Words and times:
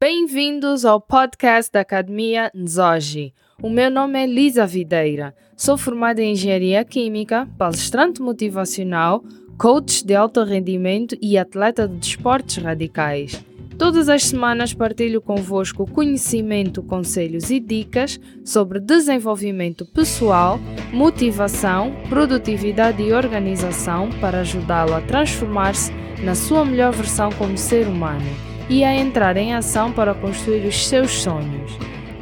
Bem-vindos 0.00 0.84
ao 0.84 1.00
podcast 1.00 1.72
da 1.72 1.80
Academia 1.80 2.52
Nzoji. 2.54 3.34
O 3.60 3.68
meu 3.68 3.90
nome 3.90 4.22
é 4.22 4.26
Lisa 4.28 4.64
Videira. 4.64 5.34
Sou 5.56 5.76
formada 5.76 6.22
em 6.22 6.34
Engenharia 6.34 6.84
Química, 6.84 7.48
palestrante 7.58 8.22
motivacional, 8.22 9.24
coach 9.58 10.06
de 10.06 10.14
alto 10.14 10.44
rendimento 10.44 11.16
e 11.20 11.36
atleta 11.36 11.88
de 11.88 11.96
desportos 11.96 12.58
radicais. 12.58 13.44
Todas 13.76 14.08
as 14.08 14.22
semanas 14.22 14.72
partilho 14.72 15.20
convosco 15.20 15.84
conhecimento, 15.90 16.80
conselhos 16.80 17.50
e 17.50 17.58
dicas 17.58 18.20
sobre 18.44 18.78
desenvolvimento 18.78 19.84
pessoal, 19.84 20.60
motivação, 20.92 21.92
produtividade 22.08 23.02
e 23.02 23.12
organização 23.12 24.10
para 24.20 24.42
ajudá-lo 24.42 24.94
a 24.94 25.00
transformar-se 25.00 25.90
na 26.22 26.36
sua 26.36 26.64
melhor 26.64 26.92
versão 26.92 27.30
como 27.32 27.58
ser 27.58 27.88
humano 27.88 28.47
e 28.70 28.84
a 28.84 28.94
entrar 28.94 29.36
em 29.36 29.54
ação 29.54 29.92
para 29.92 30.14
construir 30.14 30.66
os 30.66 30.86
seus 30.86 31.10
sonhos. 31.10 31.72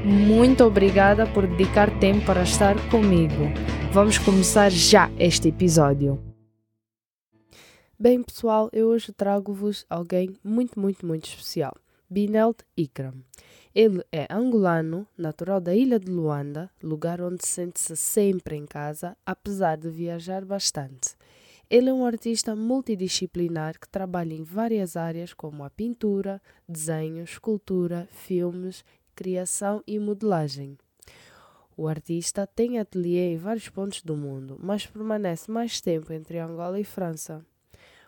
Muito 0.04 0.62
obrigada 0.62 1.26
por 1.26 1.46
dedicar 1.46 1.90
tempo 1.98 2.24
para 2.24 2.42
estar 2.42 2.76
comigo. 2.88 3.50
Vamos 3.92 4.18
começar 4.18 4.70
já 4.70 5.10
este 5.18 5.48
episódio. 5.48 6.22
Bem, 7.98 8.22
pessoal, 8.22 8.68
eu 8.72 8.88
hoje 8.88 9.12
trago-vos 9.12 9.84
alguém 9.90 10.36
muito, 10.44 10.78
muito, 10.78 11.04
muito 11.04 11.24
especial. 11.24 11.74
Binelt 12.08 12.58
Ikram. 12.76 13.14
Ele 13.74 14.04
é 14.12 14.26
angolano, 14.30 15.06
natural 15.18 15.60
da 15.60 15.74
ilha 15.74 15.98
de 15.98 16.10
Luanda, 16.10 16.70
lugar 16.82 17.20
onde 17.20 17.44
sente-se 17.44 17.96
sempre 17.96 18.54
em 18.54 18.64
casa, 18.64 19.16
apesar 19.26 19.76
de 19.76 19.90
viajar 19.90 20.44
bastante. 20.44 21.15
Ele 21.68 21.90
é 21.90 21.92
um 21.92 22.06
artista 22.06 22.54
multidisciplinar 22.54 23.80
que 23.80 23.88
trabalha 23.88 24.32
em 24.32 24.44
várias 24.44 24.96
áreas 24.96 25.34
como 25.34 25.64
a 25.64 25.70
pintura, 25.70 26.40
desenho, 26.68 27.24
escultura, 27.24 28.08
filmes, 28.12 28.84
criação 29.16 29.82
e 29.84 29.98
modelagem. 29.98 30.78
O 31.76 31.88
artista 31.88 32.46
tem 32.46 32.78
ateliê 32.78 33.32
em 33.32 33.36
vários 33.36 33.68
pontos 33.68 34.00
do 34.00 34.16
mundo, 34.16 34.56
mas 34.62 34.86
permanece 34.86 35.50
mais 35.50 35.80
tempo 35.80 36.12
entre 36.12 36.38
Angola 36.38 36.78
e 36.78 36.84
França. 36.84 37.44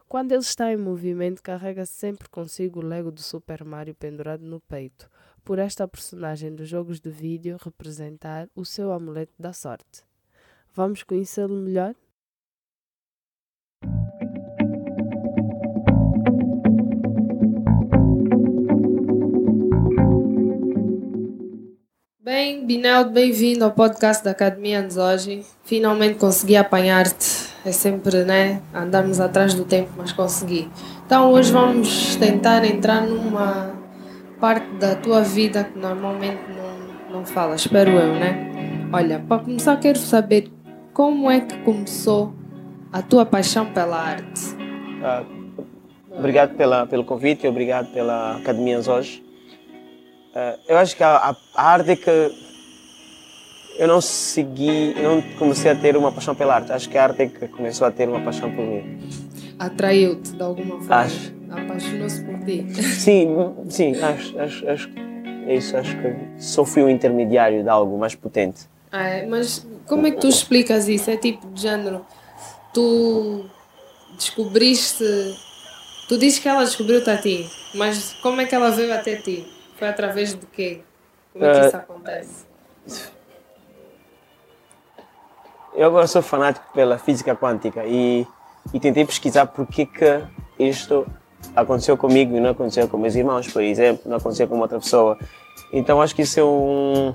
Quando 0.09 0.31
ele 0.31 0.41
está 0.41 0.73
em 0.73 0.77
movimento, 0.77 1.43
carrega 1.43 1.85
sempre 1.85 2.29
consigo 2.29 2.79
o 2.79 2.83
Lego 2.85 3.11
do 3.11 3.21
Super 3.21 3.65
Mario 3.65 3.95
pendurado 3.95 4.43
no 4.43 4.61
peito, 4.61 5.11
por 5.45 5.59
esta 5.59 5.87
personagem 5.89 6.55
dos 6.55 6.69
jogos 6.69 7.01
de 7.01 7.11
vídeo 7.11 7.59
representar 7.61 8.49
o 8.55 8.65
seu 8.65 8.93
amuleto 8.93 9.35
da 9.37 9.53
sorte. 9.53 10.05
Vamos 10.73 11.03
conhecê-lo 11.03 11.57
melhor? 11.57 11.95
Binel, 22.69 23.09
bem-vindo 23.09 23.65
ao 23.65 23.71
podcast 23.71 24.23
da 24.23 24.33
Academia 24.33 24.87
hoje. 24.95 25.43
Finalmente 25.65 26.17
consegui 26.19 26.55
apanhar-te. 26.55 27.49
É 27.65 27.73
sempre, 27.73 28.25
né? 28.25 28.61
Andarmos 28.75 29.21
atrás 29.21 29.55
do 29.55 29.65
tempo, 29.65 29.89
mas 29.97 30.13
consegui. 30.13 30.69
Então, 31.07 31.33
hoje 31.33 31.51
vamos 31.51 32.17
tentar 32.17 32.67
entrar 32.67 33.07
numa 33.07 33.73
parte 34.39 34.67
da 34.75 34.95
tua 34.95 35.23
vida 35.23 35.65
que 35.65 35.79
normalmente 35.79 36.43
não, 37.11 37.21
não 37.21 37.25
fala, 37.25 37.55
espero 37.55 37.91
eu, 37.93 38.13
né? 38.13 38.91
Olha, 38.93 39.19
para 39.19 39.43
começar, 39.43 39.75
quero 39.79 39.99
saber 39.99 40.51
como 40.93 41.31
é 41.31 41.41
que 41.41 41.57
começou 41.61 42.35
a 42.93 43.01
tua 43.01 43.25
paixão 43.25 43.65
pela 43.73 43.97
arte. 43.97 44.43
Ah, 45.03 45.25
obrigado 46.11 46.55
pela, 46.55 46.87
pelo 46.87 47.03
convite 47.03 47.47
e 47.47 47.49
obrigado 47.49 47.91
pela 47.95 48.37
Academia 48.37 48.79
hoje. 48.79 49.25
Uh, 50.35 50.61
eu 50.69 50.77
acho 50.77 50.95
que 50.95 51.03
a, 51.03 51.35
a, 51.55 51.63
arte 51.73 51.93
é 51.93 51.97
que 51.97 52.48
eu 53.79 53.87
não 53.87 54.01
segui, 54.01 54.95
não 55.01 55.23
comecei 55.39 55.71
a 55.71 55.75
ter 55.75 55.97
uma 55.97 56.11
paixão 56.11 56.35
pela 56.35 56.57
arte. 56.57 56.73
Acho 56.73 56.89
que 56.89 56.99
a 56.99 57.05
arte 57.05 57.23
é 57.23 57.27
que 57.29 57.47
começou 57.49 57.87
a 57.87 57.91
ter 57.93 58.09
uma 58.09 58.21
paixão 58.21 58.51
por 58.51 58.65
mim. 58.65 58.99
Atraiu-te 59.57 60.33
de 60.33 60.43
alguma 60.43 60.79
forma? 60.79 60.97
Acho. 60.97 61.33
Apaixonou-se 61.49 62.23
por 62.25 62.39
ti? 62.41 62.67
Sim, 62.83 63.55
sim, 63.71 63.97
acho, 64.03 64.39
acho, 64.39 64.69
acho 64.69 64.91
é 65.47 65.55
isso. 65.55 65.77
Acho 65.77 65.97
que 65.97 66.43
só 66.43 66.65
fui 66.65 66.83
um 66.83 66.91
intermediário 66.91 67.63
de 67.63 67.69
algo 67.69 67.97
mais 67.97 68.15
potente. 68.15 68.69
Ah, 68.91 69.09
é? 69.09 69.27
Mas 69.27 69.67
como 69.87 70.07
é 70.07 70.11
que 70.11 70.19
tu 70.19 70.29
explicas 70.29 70.89
isso? 70.89 71.11
É 71.11 71.17
tipo 71.17 71.47
de 71.49 71.63
género, 71.63 72.05
tu 72.75 73.47
descobriste, 74.17 75.05
tu 76.09 76.19
dizes 76.19 76.39
que 76.39 76.49
ela 76.49 76.65
descobriu-te 76.65 77.09
a 77.09 77.17
ti, 77.17 77.49
mas 77.75 78.15
como 78.15 78.41
é 78.41 78.47
que 78.47 78.55
ela 78.55 78.71
veio 78.71 78.93
até 78.93 79.17
ti? 79.17 79.47
Foi 79.77 79.89
através 79.89 80.35
de 80.35 80.45
quê? 80.47 80.81
Como 81.33 81.45
é 81.45 81.53
que 81.53 81.61
uh, 81.61 81.67
isso 81.67 81.77
acontece? 81.77 82.47
Eu 85.79 85.87
agora 85.87 86.09
sou 86.09 86.21
fanático 86.21 86.67
pela 86.75 86.99
física 86.99 87.37
quântica 87.37 87.87
e, 87.87 88.27
e 88.75 88.81
tentei 88.81 89.05
pesquisar 89.05 89.47
por 89.47 89.65
que, 89.65 89.87
que 89.87 90.25
isto 90.59 91.07
aconteceu 91.55 91.97
comigo 91.97 92.37
e 92.37 92.41
não 92.41 92.51
aconteceu 92.51 92.89
com 92.89 92.99
meus 92.99 93.15
irmãos, 93.15 93.47
por 93.47 93.63
exemplo, 93.63 94.11
não 94.11 94.17
aconteceu 94.17 94.49
com 94.49 94.59
outra 94.59 94.81
pessoa. 94.81 95.17
Então 95.73 96.03
acho 96.03 96.17
que 96.17 96.23
isso 96.23 96.41
é 96.41 96.43
um. 96.43 97.15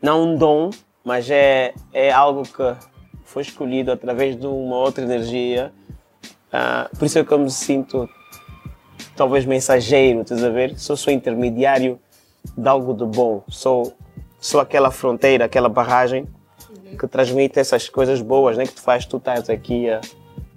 não 0.00 0.28
um 0.28 0.36
dom, 0.36 0.70
mas 1.04 1.28
é, 1.28 1.74
é 1.92 2.12
algo 2.12 2.44
que 2.44 2.76
foi 3.24 3.42
escolhido 3.42 3.90
através 3.90 4.38
de 4.38 4.46
uma 4.46 4.76
outra 4.76 5.02
energia. 5.02 5.72
Uh, 6.52 6.96
por 6.96 7.04
isso 7.04 7.18
é 7.18 7.24
que 7.24 7.32
eu 7.32 7.38
me 7.40 7.50
sinto 7.50 8.08
talvez 9.16 9.44
mensageiro, 9.44 10.20
estás 10.20 10.44
a 10.44 10.50
ver? 10.50 10.78
Sou 10.78 10.96
só 10.96 11.10
intermediário 11.10 11.98
de 12.56 12.68
algo 12.68 12.94
de 12.94 13.04
bom. 13.04 13.42
Sou, 13.48 13.92
sou 14.38 14.60
aquela 14.60 14.92
fronteira, 14.92 15.46
aquela 15.46 15.68
barragem. 15.68 16.28
Que 16.98 17.06
transmite 17.06 17.58
essas 17.58 17.88
coisas 17.88 18.20
boas, 18.20 18.56
né? 18.56 18.66
Que 18.66 18.74
te 18.74 18.80
faz 18.80 19.04
tu 19.04 19.16
estás 19.16 19.48
aqui 19.50 19.88
a, 19.90 20.00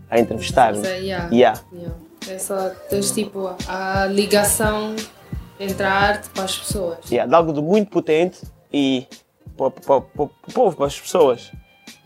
a 0.10 0.20
entrevistar. 0.20 0.74
Né? 0.74 1.00
Yeah. 1.00 1.30
Yeah. 1.32 1.62
Yeah. 1.74 1.96
É 2.30 2.38
só 2.38 2.70
tens 2.90 3.12
tipo 3.12 3.56
a 3.68 4.06
ligação 4.06 4.96
entre 5.60 5.86
a 5.86 5.92
arte 5.92 6.30
para 6.30 6.44
as 6.44 6.58
pessoas. 6.58 7.00
Yeah. 7.10 7.30
De 7.30 7.36
algo 7.36 7.54
de 7.54 7.62
muito 7.62 7.90
potente 7.90 8.42
e 8.72 9.06
para, 9.58 9.72
para, 9.72 10.02
para, 10.02 10.02
para 10.02 10.24
o 10.24 10.54
povo, 10.54 10.76
para 10.76 10.88
as 10.88 11.00
pessoas. 11.00 11.52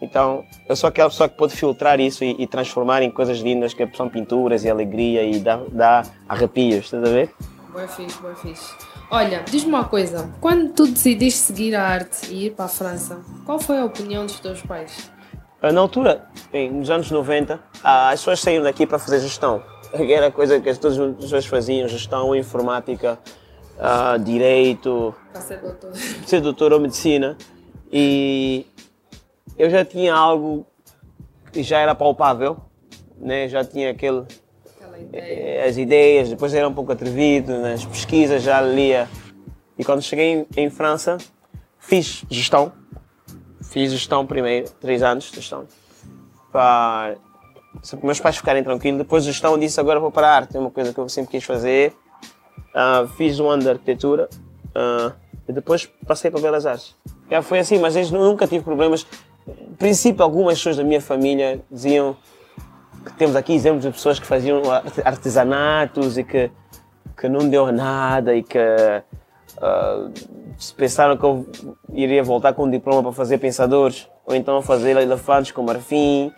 Então, 0.02 0.44
eu 0.68 0.76
sou 0.76 0.88
aquela 0.88 1.10
pessoa 1.10 1.28
que 1.28 1.38
pode 1.38 1.56
filtrar 1.56 2.00
isso 2.00 2.24
e, 2.24 2.36
e 2.40 2.48
transformar 2.48 3.02
em 3.02 3.10
coisas 3.10 3.40
lindas 3.40 3.74
que 3.74 3.88
são 3.96 4.10
pinturas 4.10 4.64
e 4.64 4.70
alegria 4.70 5.24
e 5.24 5.40
dá, 5.40 5.60
dá 5.70 6.04
arrepios, 6.30 6.86
estás 6.86 7.04
a 7.04 7.10
ver? 7.10 7.34
Boa 7.72 7.88
fixe, 7.88 8.20
boa 8.20 8.36
fixe. 8.36 8.74
Olha, 9.10 9.42
diz-me 9.50 9.70
uma 9.70 9.86
coisa, 9.86 10.30
quando 10.42 10.74
tu 10.74 10.86
decidiste 10.86 11.40
seguir 11.40 11.74
a 11.74 11.82
arte 11.82 12.30
e 12.30 12.48
ir 12.48 12.52
para 12.52 12.66
a 12.66 12.68
França, 12.68 13.22
qual 13.46 13.58
foi 13.58 13.80
a 13.80 13.86
opinião 13.86 14.26
dos 14.26 14.38
teus 14.42 14.62
pais? 14.62 15.10
Ah, 15.62 15.72
na 15.72 15.80
altura, 15.80 16.28
bem, 16.52 16.70
nos 16.70 16.90
anos 16.90 17.10
90, 17.10 17.58
as 17.82 18.20
pessoas 18.20 18.42
saíram 18.42 18.66
daqui 18.66 18.86
para 18.86 19.00
fazer 19.00 19.22
gestão. 19.22 19.64
Era 19.98 20.30
coisa 20.30 20.60
que 20.60 20.74
todas 20.76 21.00
as 21.00 21.16
pessoas 21.16 21.46
faziam, 21.46 21.88
gestão, 21.88 22.36
informática, 22.36 23.18
uh, 23.78 24.20
direito... 24.20 25.16
Para 25.32 25.42
ser 25.42 25.62
doutor. 25.62 25.92
Ser 26.28 26.42
doutor 26.42 26.74
ou 26.74 26.80
medicina. 26.82 27.38
E 27.90 28.68
eu 29.58 29.70
já 29.70 29.86
tinha 29.86 30.14
algo 30.14 30.68
que 31.54 31.64
já 31.64 31.80
era 31.80 31.96
palpável, 31.96 32.58
né? 33.18 33.48
já 33.48 33.64
tinha 33.64 33.92
aquele, 33.92 34.26
Eh, 35.14 35.66
as 35.68 35.78
ideias, 35.78 36.30
depois 36.30 36.54
era 36.54 36.68
um 36.68 36.74
pouco 36.74 36.92
atrevido 36.92 37.58
nas 37.60 37.86
pesquisas, 37.86 38.44
já 38.44 38.62
lia. 38.62 39.08
E 39.78 39.84
quando 39.84 40.02
cheguei 40.02 40.46
em, 40.56 40.66
em 40.66 40.70
França, 40.70 41.18
fiz 41.78 42.24
gestão, 42.30 42.72
fiz 43.62 43.92
gestão 43.92 44.26
primeiro, 44.26 44.70
três 44.82 45.04
anos 45.04 45.26
de 45.26 45.36
gestão, 45.36 45.66
para 46.52 47.16
meus 48.04 48.20
pais 48.20 48.38
ficarem 48.38 48.64
tranquilos. 48.64 48.98
Depois 48.98 49.24
de 49.24 49.32
gestão 49.32 49.58
disse 49.58 49.80
agora 49.80 50.00
vou 50.00 50.12
para 50.12 50.28
a 50.28 50.36
arte, 50.36 50.58
é 50.58 50.60
uma 50.60 50.72
coisa 50.72 50.94
que 50.94 51.00
eu 51.00 51.08
sempre 51.10 51.32
quis 51.32 51.44
fazer. 51.44 51.94
Uh, 52.74 53.08
fiz 53.10 53.40
um 53.40 53.50
ano 53.50 53.64
de 53.64 53.70
arquitetura 53.70 54.30
uh, 54.70 55.12
e 55.48 55.54
depois 55.54 55.86
passei 56.06 56.30
para 56.30 56.42
Belas 56.42 56.66
Artes. 56.66 56.96
Já 57.30 57.42
foi 57.42 57.60
assim, 57.60 57.80
mas 57.80 57.96
eu 57.96 58.06
nunca 58.12 58.46
tive 58.46 58.64
problemas 58.64 59.06
princípio, 59.78 60.24
algumas 60.24 60.58
pessoas 60.58 60.78
da 60.78 60.84
minha 60.84 61.02
família 61.02 61.62
diziam 61.72 62.16
temos 63.16 63.36
aqui 63.36 63.54
exemplos 63.54 63.84
de 63.84 63.92
pessoas 63.92 64.20
que 64.20 64.26
faziam 64.26 64.62
artesanatos 65.04 66.18
e 66.18 66.24
que, 66.24 66.52
que 67.20 67.30
não 67.30 67.50
deu 67.50 67.72
nada 67.72 68.36
e 68.36 68.44
que 68.44 68.58
uh, 68.58 70.12
pensaram 70.76 71.18
que 71.18 71.24
eu 71.24 71.48
iria 71.94 72.24
voltar 72.24 72.54
com 72.54 72.66
um 72.66 72.70
diploma 72.70 73.04
para 73.04 73.12
fazer 73.12 73.38
pensadores 73.38 74.08
ou 74.26 74.36
então 74.36 74.62
fazer 74.62 74.98
elefantes 74.98 75.52
com 75.52 75.64
marfim. 75.64 76.32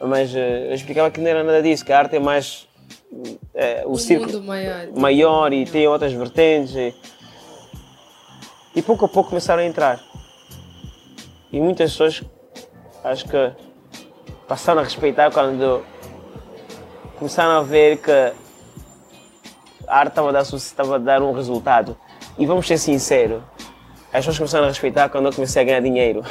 Mas 0.00 0.32
uh, 0.32 0.38
eu 0.38 0.74
explicava 0.74 1.10
que 1.10 1.20
não 1.20 1.28
era 1.28 1.42
nada 1.42 1.62
disso, 1.62 1.84
que 1.84 1.92
a 1.92 1.98
arte 1.98 2.16
é 2.16 2.20
mais 2.20 2.68
uh, 3.12 3.86
o 3.86 3.92
um 3.92 3.96
círculo 3.96 4.42
maior. 4.42 4.88
maior 4.96 5.52
e 5.52 5.64
tem 5.64 5.86
outras 5.88 6.12
vertentes. 6.12 6.74
E, 6.74 6.94
e 8.74 8.82
pouco 8.82 9.06
a 9.06 9.08
pouco 9.08 9.30
começaram 9.30 9.62
a 9.62 9.66
entrar. 9.66 10.00
E 11.52 11.60
muitas 11.60 11.92
pessoas 11.92 12.22
acho 13.02 13.24
que 13.26 13.52
passaram 14.46 14.80
a 14.80 14.84
respeitar 14.84 15.30
quando 15.30 15.82
começaram 17.18 17.58
a 17.58 17.62
ver 17.62 17.98
que 17.98 18.10
a 18.10 19.98
arte 19.98 20.10
estava 20.10 20.28
a, 20.28 20.32
dar, 20.32 20.42
estava 20.42 20.94
a 20.96 20.98
dar 20.98 21.22
um 21.22 21.32
resultado. 21.32 21.96
E 22.38 22.46
vamos 22.46 22.66
ser 22.66 22.78
sinceros, 22.78 23.42
as 24.12 24.20
pessoas 24.20 24.38
começaram 24.38 24.64
a 24.64 24.68
respeitar 24.68 25.08
quando 25.08 25.26
eu 25.26 25.32
comecei 25.32 25.62
a 25.62 25.64
ganhar 25.64 25.80
dinheiro. 25.80 26.22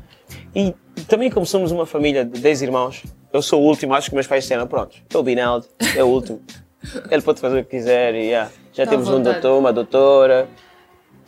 e 0.54 0.74
também 1.06 1.30
como 1.30 1.46
somos 1.46 1.70
uma 1.70 1.86
família 1.86 2.24
de 2.24 2.40
10 2.40 2.62
irmãos, 2.62 3.04
eu 3.32 3.42
sou 3.42 3.62
o 3.62 3.66
último, 3.66 3.94
acho 3.94 4.08
que 4.08 4.14
meus 4.14 4.26
pais 4.26 4.44
disseram, 4.44 4.66
pronto, 4.66 4.96
é 5.12 5.16
o 5.16 5.22
Binaldo, 5.22 5.66
é 5.96 6.02
o 6.02 6.06
último. 6.06 6.40
Ele 7.10 7.22
pode 7.22 7.40
fazer 7.40 7.60
o 7.60 7.64
que 7.64 7.70
quiser 7.70 8.14
e 8.14 8.28
yeah. 8.28 8.50
já 8.72 8.84
Tá 8.84 8.90
temos 8.90 9.08
um 9.08 9.22
doutor, 9.22 9.58
uma 9.58 9.72
doutora, 9.72 10.48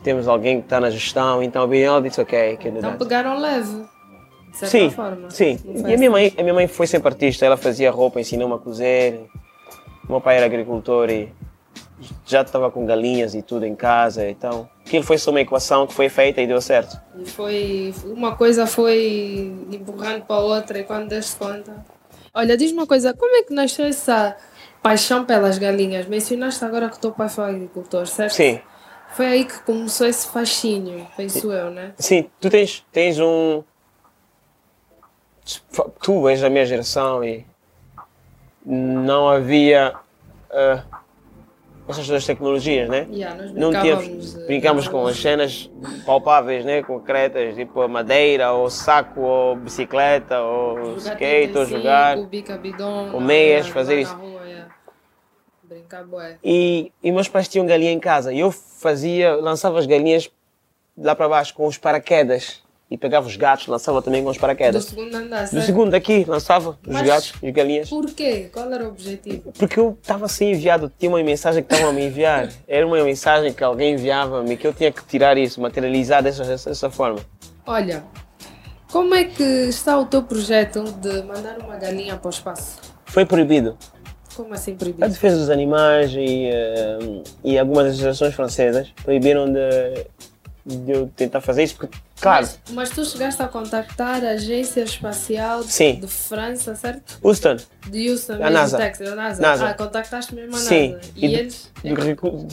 temos 0.02 0.26
alguém 0.26 0.60
que 0.60 0.66
está 0.66 0.80
na 0.80 0.90
gestão, 0.90 1.42
então 1.42 1.64
o 1.64 1.68
Binaldo 1.68 2.08
disse 2.08 2.20
ok, 2.20 2.56
que 2.56 2.68
Então 2.68 2.96
pegaram 2.96 3.38
leve, 3.38 3.84
de 4.52 4.58
certa 4.58 4.78
Sim, 4.78 4.90
forma. 4.90 5.30
sim. 5.30 5.58
E 5.64 5.94
a 5.94 5.98
minha, 5.98 6.10
mãe, 6.10 6.32
a 6.38 6.42
minha 6.42 6.54
mãe 6.54 6.66
foi 6.68 6.86
sempre 6.86 7.08
artista, 7.08 7.44
ela 7.44 7.56
fazia 7.56 7.90
roupa, 7.90 8.20
ensinou-me 8.20 8.54
a 8.54 8.58
cozer. 8.58 9.26
O 10.08 10.12
meu 10.12 10.20
pai 10.20 10.36
era 10.36 10.46
agricultor 10.46 11.10
e 11.10 11.28
já 12.26 12.42
estava 12.42 12.70
com 12.70 12.84
galinhas 12.84 13.34
e 13.34 13.42
tudo 13.42 13.64
em 13.64 13.74
casa, 13.76 14.28
então 14.28 14.68
aquilo 14.84 15.04
foi 15.04 15.16
só 15.18 15.30
uma 15.30 15.40
equação 15.40 15.86
que 15.86 15.94
foi 15.94 16.08
feita 16.08 16.40
e 16.40 16.46
deu 16.46 16.60
certo. 16.60 17.00
E 17.16 17.24
foi. 17.28 17.94
Uma 18.04 18.36
coisa 18.36 18.66
foi 18.66 19.52
empurrando 19.70 20.22
para 20.24 20.36
a 20.36 20.40
outra 20.40 20.78
e 20.78 20.84
quando 20.84 21.08
deste 21.08 21.36
conta. 21.36 21.84
Olha, 22.34 22.56
diz 22.56 22.72
uma 22.72 22.86
coisa, 22.86 23.14
como 23.14 23.36
é 23.36 23.42
que 23.42 23.52
nasceu 23.54 23.84
essa 23.86 24.36
paixão 24.82 25.24
pelas 25.24 25.58
galinhas? 25.58 26.06
Mencionaste 26.06 26.64
agora 26.64 26.88
que 26.88 26.96
o 26.96 27.00
teu 27.00 27.12
pai 27.12 27.28
foi 27.28 27.44
agricultor, 27.44 28.06
certo? 28.06 28.32
Sim, 28.32 28.58
Foi 29.14 29.26
aí 29.26 29.44
que 29.44 29.60
começou 29.60 30.06
esse 30.06 30.26
fascínio, 30.26 31.06
penso 31.16 31.52
eu, 31.52 31.70
né? 31.70 31.92
sim, 31.98 32.28
tu 32.40 32.48
tens, 32.50 32.84
tens 32.90 33.20
um. 33.20 33.62
Tu 36.00 36.28
és 36.28 36.40
da 36.40 36.48
minha 36.48 36.64
geração 36.64 37.24
e 37.24 37.44
não 38.64 39.28
havia 39.28 39.94
ah, 40.50 40.84
essas 41.88 42.06
duas 42.06 42.24
tecnologias, 42.24 42.88
né? 42.88 43.06
Yeah, 43.10 43.42
nós 43.42 43.52
não 43.52 43.70
tínhamos, 43.70 44.36
eh, 44.36 44.46
brincámos 44.46 44.86
com 44.86 45.06
as 45.06 45.20
cenas 45.20 45.70
palpáveis, 46.06 46.64
né? 46.64 46.82
concretas, 46.82 47.56
tipo 47.56 47.86
madeira, 47.88 48.52
ou 48.52 48.70
saco, 48.70 49.20
ou 49.20 49.56
bicicleta, 49.56 50.40
ou 50.40 50.98
jogar 50.98 50.98
skate, 50.98 51.58
ou 51.58 51.66
35, 51.66 51.68
jogar. 51.68 52.16
com 53.10 53.20
meias, 53.20 53.66
andar 53.66 53.74
fazer 53.74 54.00
isso. 54.00 54.14
Rua, 54.14 54.40
yeah. 54.44 54.74
Brincar 55.64 56.04
bué. 56.04 56.38
E, 56.42 56.92
e 57.02 57.10
meus 57.10 57.28
pais 57.28 57.48
tinham 57.48 57.66
galinha 57.66 57.92
em 57.92 58.00
casa 58.00 58.32
e 58.32 58.38
eu 58.38 58.52
fazia, 58.52 59.34
lançava 59.34 59.78
as 59.78 59.86
galinhas 59.86 60.30
lá 60.96 61.16
para 61.16 61.28
baixo 61.28 61.52
com 61.54 61.66
os 61.66 61.78
paraquedas 61.78 62.61
e 62.92 62.98
pegava 62.98 63.26
os 63.26 63.36
gatos, 63.36 63.66
lançava 63.66 64.02
também 64.02 64.22
com 64.22 64.30
os 64.30 64.36
Do 64.36 64.40
paraquedas. 64.40 64.84
segundo 64.84 65.14
andar, 65.14 65.48
Do 65.48 65.62
segundo 65.62 65.94
aqui, 65.94 66.24
lançava 66.28 66.70
os 66.70 66.92
Mas- 66.92 67.06
gatos 67.06 67.32
e 67.42 67.48
as 67.48 67.52
galinhas. 67.54 67.88
Por 67.88 68.06
quê? 68.12 68.48
Qual 68.52 68.70
era 68.72 68.84
o 68.84 68.88
objetivo? 68.88 69.52
Porque 69.58 69.80
eu 69.80 69.96
estava 70.00 70.26
assim 70.26 70.50
enviado, 70.52 70.92
tinha 70.98 71.10
uma 71.10 71.22
mensagem 71.22 71.62
que 71.62 71.72
estavam 71.72 71.90
a 71.92 71.94
me 71.94 72.06
enviar. 72.06 72.48
Era 72.68 72.86
uma 72.86 73.02
mensagem 73.02 73.52
que 73.52 73.64
alguém 73.64 73.94
enviava-me 73.94 74.56
que 74.56 74.66
eu 74.66 74.72
tinha 74.74 74.92
que 74.92 75.04
tirar 75.06 75.36
isso, 75.38 75.60
materializar 75.60 76.22
dessa, 76.22 76.44
dessa 76.44 76.90
forma. 76.90 77.20
Olha, 77.66 78.04
como 78.90 79.14
é 79.14 79.24
que 79.24 79.42
está 79.42 79.98
o 79.98 80.04
teu 80.04 80.22
projeto 80.22 80.82
de 81.00 81.22
mandar 81.22 81.58
uma 81.58 81.76
galinha 81.76 82.16
para 82.16 82.26
o 82.26 82.30
espaço? 82.30 82.78
Foi 83.06 83.24
proibido. 83.24 83.76
Como 84.34 84.54
assim 84.54 84.72
A 84.72 84.76
proibido? 84.76 85.08
defesa 85.08 85.36
dos 85.36 85.50
animais 85.50 86.10
e, 86.14 86.46
eh, 86.46 86.98
e 87.44 87.58
algumas 87.58 87.84
legislações 87.84 88.34
francesas 88.34 88.88
proibiram 89.04 89.44
de, 89.52 90.06
de 90.64 90.92
eu 90.92 91.08
tentar 91.16 91.40
fazer 91.40 91.64
isso, 91.64 91.74
porque, 91.76 91.98
claro, 92.20 92.46
Mas, 92.46 92.60
mas 92.72 92.90
tu 92.90 93.04
chegaste 93.04 93.42
a 93.42 93.48
contactar 93.48 94.24
a 94.24 94.30
Agência 94.30 94.82
Espacial 94.82 95.62
Sim. 95.64 95.96
de 96.00 96.06
França, 96.06 96.74
certo? 96.76 97.18
Houston, 97.22 97.56
De 97.88 98.08
Houston, 98.10 98.34
A 98.34 98.48
NASA. 98.48 98.78
Texas, 98.78 99.08
a 99.08 99.14
NASA. 99.16 99.42
NASA. 99.42 99.68
Ah, 99.68 99.74
contactaste 99.74 100.32
mesmo 100.34 100.50
a 100.54 100.58
NASA. 100.58 100.68
sim. 100.68 100.98
E, 101.16 101.26
de- 101.28 101.34
eles... 101.34 101.72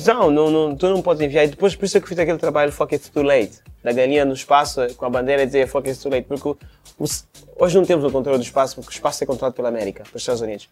não, 0.07 0.31
não, 0.31 0.49
não, 0.49 0.75
tu 0.75 0.89
não 0.89 1.01
podes 1.03 1.21
enviar. 1.21 1.45
E 1.45 1.49
depois, 1.49 1.75
por 1.75 1.85
isso 1.85 1.97
é 1.97 1.99
que 1.99 2.05
eu 2.05 2.09
fiz 2.09 2.17
aquele 2.17 2.39
trabalho 2.39 2.71
Fuck 2.71 2.95
It's 2.95 3.09
Too 3.09 3.21
Late, 3.21 3.59
da 3.83 3.91
galinha 3.91 4.25
no 4.25 4.33
espaço, 4.33 4.81
com 4.95 5.05
a 5.05 5.09
bandeira 5.09 5.43
a 5.43 5.45
dizer 5.45 5.67
Fuck 5.67 5.87
It's 5.87 6.01
Too 6.01 6.11
Late, 6.11 6.27
porque 6.27 6.65
hoje 7.59 7.77
não 7.77 7.85
temos 7.85 8.03
o 8.05 8.11
controle 8.11 8.39
do 8.39 8.43
espaço, 8.43 8.75
porque 8.75 8.89
o 8.89 8.91
espaço 8.93 9.23
é 9.23 9.27
controlado 9.27 9.55
pela 9.55 9.69
América, 9.69 10.03
pelos 10.03 10.21
Estados 10.21 10.41
Unidos. 10.41 10.67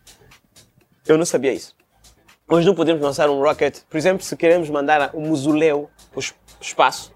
Eu 1.08 1.18
não 1.20 1.26
sabia 1.26 1.54
isso. 1.54 1.76
Hoje 2.50 2.66
não 2.66 2.74
podemos 2.74 3.02
lançar 3.02 3.30
um 3.30 3.42
rocket, 3.42 3.80
por 3.90 3.98
exemplo, 3.98 4.24
se 4.24 4.36
queremos 4.36 4.70
mandar 4.70 5.12
um 5.14 5.28
mausoléu 5.28 5.90
para 6.12 6.18
o 6.18 6.20
es- 6.20 6.34
espaço, 6.62 7.12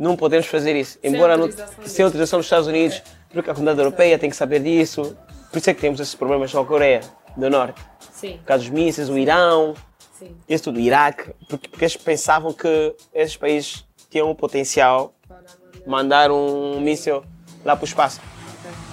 não 0.00 0.16
podemos 0.16 0.46
fazer 0.46 0.74
isso. 0.76 0.98
Sem 1.00 1.14
Embora 1.14 1.36
não, 1.36 1.44
autorização 1.44 1.74
sem 1.74 1.84
deles. 1.84 2.00
autorização 2.00 2.38
dos 2.38 2.46
Estados 2.46 2.66
Unidos, 2.66 3.02
porque 3.32 3.50
a 3.50 3.54
comunidade 3.54 3.80
europeia 3.80 4.18
tem 4.18 4.30
que 4.30 4.36
saber 4.36 4.60
disso. 4.60 5.16
Por 5.50 5.58
isso 5.58 5.68
é 5.70 5.74
que 5.74 5.80
temos 5.80 6.00
esses 6.00 6.14
problemas 6.14 6.50
com 6.52 6.58
a 6.60 6.64
Coreia 6.66 7.00
do 7.36 7.50
Norte. 7.50 7.80
Sim, 8.12 8.38
Por 8.38 8.44
causa 8.46 8.64
dos 8.64 8.72
mísseis, 8.72 9.08
o 9.08 9.18
Irão, 9.18 9.74
sim. 10.18 10.34
isso 10.48 10.64
tudo, 10.64 10.76
o 10.76 10.80
Iraque, 10.80 11.30
porque, 11.48 11.68
porque 11.68 11.84
eles 11.84 11.96
pensavam 11.96 12.52
que 12.52 12.94
esses 13.14 13.36
países 13.36 13.84
tinham 14.10 14.30
o 14.30 14.34
potencial 14.34 15.14
de 15.72 15.88
mandar- 15.88 16.30
um 16.30 16.80
míssil 16.80 17.22
lá 17.64 17.74
para 17.76 17.84
o 17.84 17.86
espaço. 17.86 18.20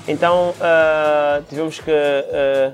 Então 0.07 0.53
ah, 0.61 1.41
tivemos 1.49 1.79
que 1.79 1.91
ah, 1.91 2.73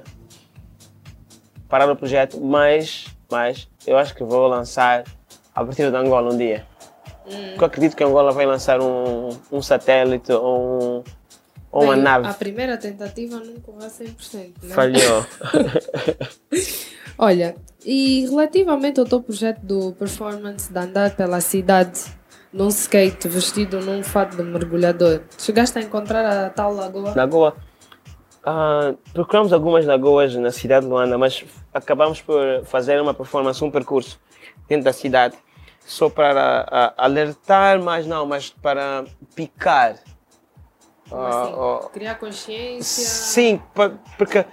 parar 1.68 1.90
o 1.90 1.96
projeto, 1.96 2.40
mas, 2.40 3.06
mas 3.32 3.68
eu 3.88 3.98
acho 3.98 4.14
que 4.16 4.24
vou 4.24 4.48
lançar 4.48 5.04
a 5.56 5.64
partir 5.66 5.90
de 5.90 5.96
Angola 5.98 6.32
um 6.34 6.38
dia. 6.38 6.66
Porque 7.24 7.60
eu 7.60 7.66
acredito 7.66 7.96
que 7.96 8.04
Angola 8.04 8.32
vai 8.32 8.46
lançar 8.46 8.82
um, 8.82 9.30
um 9.52 9.62
satélite 9.62 10.32
ou, 10.32 10.82
um, 11.00 11.04
ou 11.72 11.84
uma 11.84 11.94
Bem, 11.94 12.04
nave. 12.04 12.28
A 12.28 12.34
primeira 12.34 12.78
tentativa 12.78 13.40
não 13.40 13.56
correu 13.62 13.90
100%, 13.90 14.54
né? 14.64 14.76
Falhou. 14.76 15.26
Olha, 17.18 17.56
e 17.86 18.26
relativamente 18.28 19.00
ao 19.00 19.06
teu 19.06 19.22
projeto 19.22 19.60
do 19.62 19.94
performance 19.94 20.72
de 20.72 20.80
andar 20.80 21.16
pela 21.16 21.40
cidade 21.42 22.02
num 22.52 22.68
skate 22.68 23.28
vestido 23.28 23.80
num 23.82 24.04
fato 24.04 24.38
de 24.38 24.44
mergulhador, 24.44 25.22
chegaste 25.38 25.80
a 25.80 25.82
encontrar 25.82 26.26
a 26.26 26.50
tal 26.50 26.74
lagoa? 26.74 27.14
Lagoa. 27.16 27.56
Ah, 28.46 28.94
procuramos 29.14 29.54
algumas 29.54 29.86
lagoas 29.86 30.36
na 30.36 30.52
cidade 30.52 30.86
de 30.86 30.92
Luanda, 30.92 31.18
mas 31.18 31.46
acabamos 31.74 32.22
por 32.22 32.64
fazer 32.66 33.02
uma 33.02 33.14
performance, 33.14 33.64
um 33.64 33.72
percurso 33.72 34.20
dentro 34.68 34.84
da 34.86 34.94
cidade, 34.94 35.36
só 35.86 36.10
para 36.10 36.66
ah, 36.70 36.94
alertar, 36.98 37.82
mas 37.82 38.06
não, 38.06 38.26
mas 38.26 38.50
para 38.50 39.06
picar. 39.36 40.00
Como 41.10 41.22
assim? 41.22 41.54
ah, 41.56 41.90
Criar 41.92 42.16
consciência? 42.16 43.06
sim, 43.06 43.62
porque 44.18 44.46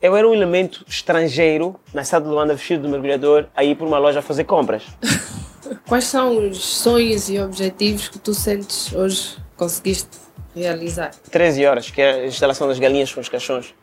eu 0.00 0.14
era 0.14 0.28
um 0.28 0.34
elemento 0.34 0.84
estrangeiro 0.86 1.80
na 1.92 2.04
cidade 2.04 2.26
de 2.26 2.30
Luanda, 2.30 2.54
vestido 2.54 2.82
de 2.82 2.88
mergulhador, 2.88 3.46
a 3.56 3.64
ir 3.64 3.74
por 3.74 3.86
uma 3.86 3.98
loja 3.98 4.18
a 4.18 4.22
fazer 4.22 4.44
compras. 4.44 4.84
Quais 5.88 6.04
são 6.04 6.46
os 6.48 6.62
sonhos 6.62 7.30
e 7.30 7.38
objetivos 7.40 8.08
que 8.08 8.18
tu 8.18 8.34
sentes 8.34 8.92
hoje 8.92 9.38
conseguiste 9.56 10.10
realizar? 10.54 11.10
13 11.30 11.64
horas, 11.66 11.90
que 11.90 12.02
é 12.02 12.12
a 12.20 12.26
instalação 12.26 12.68
das 12.68 12.78
galinhas 12.78 13.12
com 13.12 13.20
os 13.20 13.28
caixões. 13.30 13.74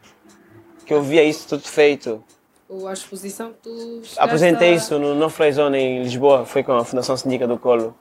Que 0.86 0.94
eu 0.94 1.02
via 1.02 1.24
isso 1.24 1.48
tudo 1.48 1.64
feito. 1.64 2.24
Ou 2.74 2.88
a 2.88 2.94
exposição 2.94 3.52
que 3.52 3.58
tu 3.64 4.02
Apresentei 4.18 4.70
a- 4.70 4.76
isso 4.76 4.98
no 4.98 5.14
No 5.14 5.30
Fly 5.30 5.52
Zone 5.52 5.78
em 5.78 6.04
Lisboa, 6.04 6.46
foi 6.46 6.64
com 6.64 6.72
a 6.72 6.86
Fundação 6.86 7.18
Síndica 7.18 7.46
do 7.46 7.58
Colo. 7.58 7.94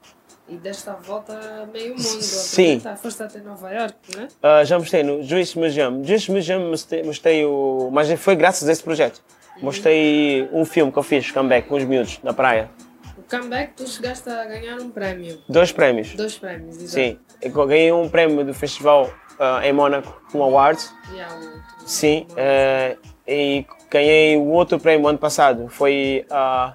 E 0.47 0.55
desta 0.55 0.93
volta 0.93 1.67
meio 1.73 1.89
mundo. 1.91 1.99
Sim. 2.01 2.81
Foste 3.01 3.21
até 3.23 3.39
Nova 3.39 3.69
York, 3.69 3.95
né? 4.17 4.27
Ah, 4.41 4.63
já 4.63 4.79
mostrei 4.79 5.03
no 5.03 5.21
Jewish 5.23 5.57
Museum. 5.57 6.01
Jewish 6.05 6.29
Museum 6.31 6.69
mostrei, 6.69 7.03
mostrei 7.03 7.45
o. 7.45 7.89
Mas 7.91 8.09
foi 8.19 8.35
graças 8.35 8.67
a 8.67 8.71
esse 8.71 8.81
projeto. 8.83 9.21
Mostrei 9.61 10.49
um 10.53 10.63
filme 10.65 10.91
que 10.91 10.97
eu 10.97 11.03
fiz, 11.03 11.29
comeback, 11.31 11.67
com 11.67 11.75
os 11.75 11.83
miúdos, 11.83 12.19
na 12.23 12.33
praia. 12.33 12.69
O 13.17 13.21
comeback 13.29 13.73
tu 13.75 13.85
chegaste 13.87 14.29
a 14.29 14.45
ganhar 14.45 14.77
um 14.79 14.89
prémio. 14.89 15.37
Dois 15.47 15.71
prémios. 15.71 16.15
Dois 16.15 16.37
prémios, 16.37 16.77
exato. 16.77 16.91
Sim. 16.93 17.19
Eu 17.41 17.51
ganhei 17.67 17.91
um 17.91 18.09
prémio 18.09 18.43
do 18.45 18.53
festival 18.53 19.09
ah, 19.39 19.61
em 19.65 19.71
Mônaco, 19.73 20.21
um 20.33 20.41
award. 20.43 20.79
Yeah, 21.13 21.33
o- 21.35 21.87
Sim. 21.87 22.25
eh, 22.35 22.97
e 23.27 23.65
ganhei 23.91 24.37
o 24.37 24.47
outro 24.47 24.79
prémio 24.79 25.07
ano 25.07 25.19
passado. 25.19 25.67
Foi 25.67 26.25
ah, 26.29 26.73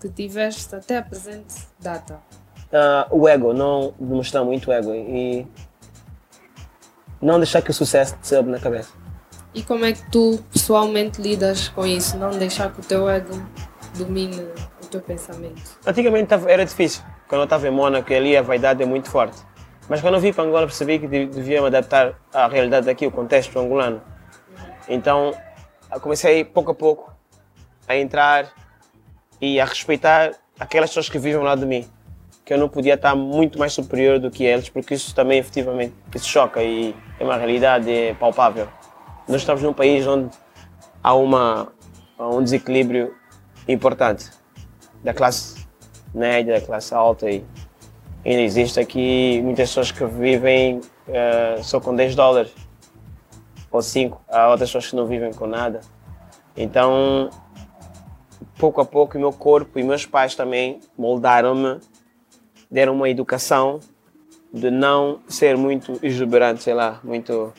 que 0.00 0.08
tiveste 0.08 0.76
até 0.76 0.98
a 0.98 1.02
presente 1.02 1.54
data? 1.80 2.20
Ah, 2.72 3.08
o 3.10 3.28
ego, 3.28 3.52
não 3.52 3.92
demonstrar 3.98 4.44
muito 4.44 4.70
ego 4.70 4.94
e 4.94 5.44
não 7.24 7.38
deixar 7.38 7.62
que 7.62 7.70
o 7.70 7.74
sucesso 7.74 8.16
te 8.20 8.28
sobe 8.28 8.50
na 8.50 8.60
cabeça. 8.60 8.90
E 9.54 9.62
como 9.62 9.84
é 9.84 9.92
que 9.92 10.10
tu 10.10 10.42
pessoalmente 10.52 11.22
lidas 11.22 11.68
com 11.68 11.86
isso? 11.86 12.18
Não 12.18 12.30
deixar 12.30 12.72
que 12.72 12.80
o 12.80 12.82
teu 12.82 13.08
ego 13.08 13.40
domine 13.96 14.42
o 14.82 14.86
teu 14.86 15.00
pensamento. 15.00 15.62
Antigamente 15.86 16.34
era 16.46 16.64
difícil. 16.64 17.02
Quando 17.28 17.40
eu 17.42 17.44
estava 17.44 17.66
em 17.66 17.70
Mônaco, 17.70 18.12
ali 18.12 18.36
a 18.36 18.42
vaidade 18.42 18.82
é 18.82 18.86
muito 18.86 19.08
forte. 19.08 19.38
Mas 19.88 20.00
quando 20.00 20.14
eu 20.14 20.20
vim 20.20 20.32
para 20.32 20.44
Angola 20.44 20.66
percebi 20.66 20.98
que 20.98 21.06
devia 21.06 21.60
me 21.60 21.68
adaptar 21.68 22.14
à 22.32 22.46
realidade 22.46 22.86
daqui, 22.86 23.06
o 23.06 23.10
contexto 23.10 23.58
angolano. 23.58 24.02
Então 24.88 25.32
comecei 26.00 26.44
pouco 26.44 26.72
a 26.72 26.74
pouco 26.74 27.14
a 27.86 27.96
entrar 27.96 28.52
e 29.40 29.60
a 29.60 29.64
respeitar 29.64 30.32
aquelas 30.58 30.90
pessoas 30.90 31.08
que 31.08 31.18
vivem 31.18 31.38
ao 31.38 31.44
lado 31.44 31.60
de 31.60 31.66
mim. 31.66 31.88
Que 32.44 32.52
eu 32.52 32.58
não 32.58 32.68
podia 32.68 32.94
estar 32.94 33.14
muito 33.14 33.58
mais 33.58 33.72
superior 33.72 34.18
do 34.18 34.30
que 34.30 34.44
eles, 34.44 34.68
porque 34.68 34.94
isso 34.94 35.14
também 35.14 35.38
efetivamente 35.38 35.94
isso 36.14 36.28
choca 36.28 36.62
e 36.62 36.94
é 37.18 37.24
uma 37.24 37.36
realidade 37.36 37.90
é 37.90 38.14
palpável. 38.14 38.68
Nós 39.26 39.40
estamos 39.40 39.62
num 39.62 39.72
país 39.72 40.06
onde 40.06 40.28
há, 41.02 41.14
uma, 41.14 41.72
um 42.18 42.42
desequilíbrio 42.42 43.14
importante 43.66 44.30
da 45.02 45.14
classe 45.14 45.66
média, 46.14 46.60
da 46.60 46.66
classe 46.66 46.94
alta 46.94 47.30
e 47.30 47.44
ainda 48.24 48.42
existe 48.42 48.80
aqui 48.80 49.40
muitas 49.42 49.68
pessoas 49.68 49.90
que 49.90 50.04
vivem 50.04 50.78
uh, 50.78 51.62
só 51.62 51.80
com 51.80 51.94
10 51.94 52.14
dólares 52.14 52.52
ou 53.70 53.82
5, 53.82 54.22
há 54.28 54.50
outras 54.50 54.68
pessoas 54.68 54.88
que 54.88 54.96
não 54.96 55.06
vivem 55.06 55.32
com 55.32 55.46
nada. 55.46 55.80
Então, 56.56 57.28
pouco 58.56 58.80
a 58.80 58.84
pouco, 58.84 59.16
o 59.16 59.20
meu 59.20 59.32
corpo 59.32 59.78
e 59.78 59.82
meus 59.82 60.06
pais 60.06 60.36
também 60.36 60.80
moldaram-me, 60.96 61.80
deram 62.74 62.92
uma 62.92 63.08
educação 63.08 63.78
de 64.52 64.68
não 64.68 65.20
ser 65.28 65.56
muito 65.56 65.96
exuberante, 66.02 66.64
sei 66.64 66.74
lá, 66.74 67.00
muito. 67.04 67.54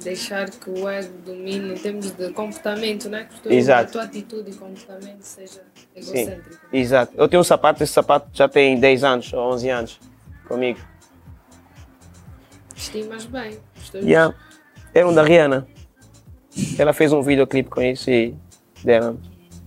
Deixar 0.00 0.48
que 0.48 0.70
o 0.70 0.88
ego 0.88 1.18
domine 1.24 1.72
em 1.72 1.76
termos 1.76 2.12
de 2.12 2.30
comportamento, 2.32 3.08
né? 3.08 3.26
Que 3.42 3.52
Exato. 3.52 3.88
a 3.88 3.92
tua 3.92 4.02
atitude 4.04 4.50
e 4.50 4.54
comportamento 4.54 5.22
seja 5.22 5.62
egocêntrico. 5.96 6.52
Sim, 6.52 6.58
exato. 6.72 7.12
Eu 7.16 7.26
tenho 7.28 7.40
um 7.40 7.44
sapato, 7.44 7.82
esse 7.82 7.92
sapato 7.92 8.28
já 8.32 8.48
tem 8.48 8.78
10 8.78 9.02
anos 9.02 9.32
ou 9.32 9.40
11 9.54 9.70
anos 9.70 10.00
comigo. 10.46 10.78
Estimas 12.76 13.24
bem. 13.24 13.58
Yeah. 13.94 14.36
É 14.92 15.04
um 15.04 15.12
da 15.12 15.22
Rihanna. 15.24 15.66
Ela 16.78 16.92
fez 16.92 17.12
um 17.12 17.22
videoclipe 17.22 17.70
com 17.70 17.82
isso 17.82 18.08
e 18.10 18.36
deram. 18.84 19.18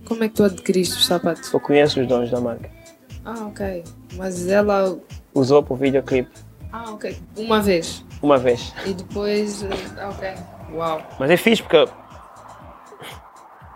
Como 0.06 0.24
é 0.24 0.28
que 0.28 0.34
tu 0.34 0.44
adquiriste 0.44 0.96
os 0.96 1.04
sapatos? 1.04 1.52
Eu 1.52 1.60
conheço 1.60 2.00
os 2.00 2.06
donos 2.06 2.30
da 2.30 2.40
marca. 2.40 2.77
Ah, 3.24 3.46
ok. 3.46 3.84
Mas 4.14 4.48
ela. 4.48 4.98
Usou 5.34 5.62
para 5.62 5.74
o 5.74 5.76
videoclipe. 5.76 6.30
Ah, 6.72 6.90
ok. 6.90 7.16
Uma 7.36 7.60
vez? 7.60 8.04
Uma 8.22 8.38
vez. 8.38 8.74
E 8.86 8.92
depois. 8.94 9.64
Ah, 9.98 10.08
ok. 10.10 10.34
Uau. 10.72 11.02
Mas 11.18 11.30
é 11.30 11.36
fixe 11.36 11.62
porque. 11.62 11.88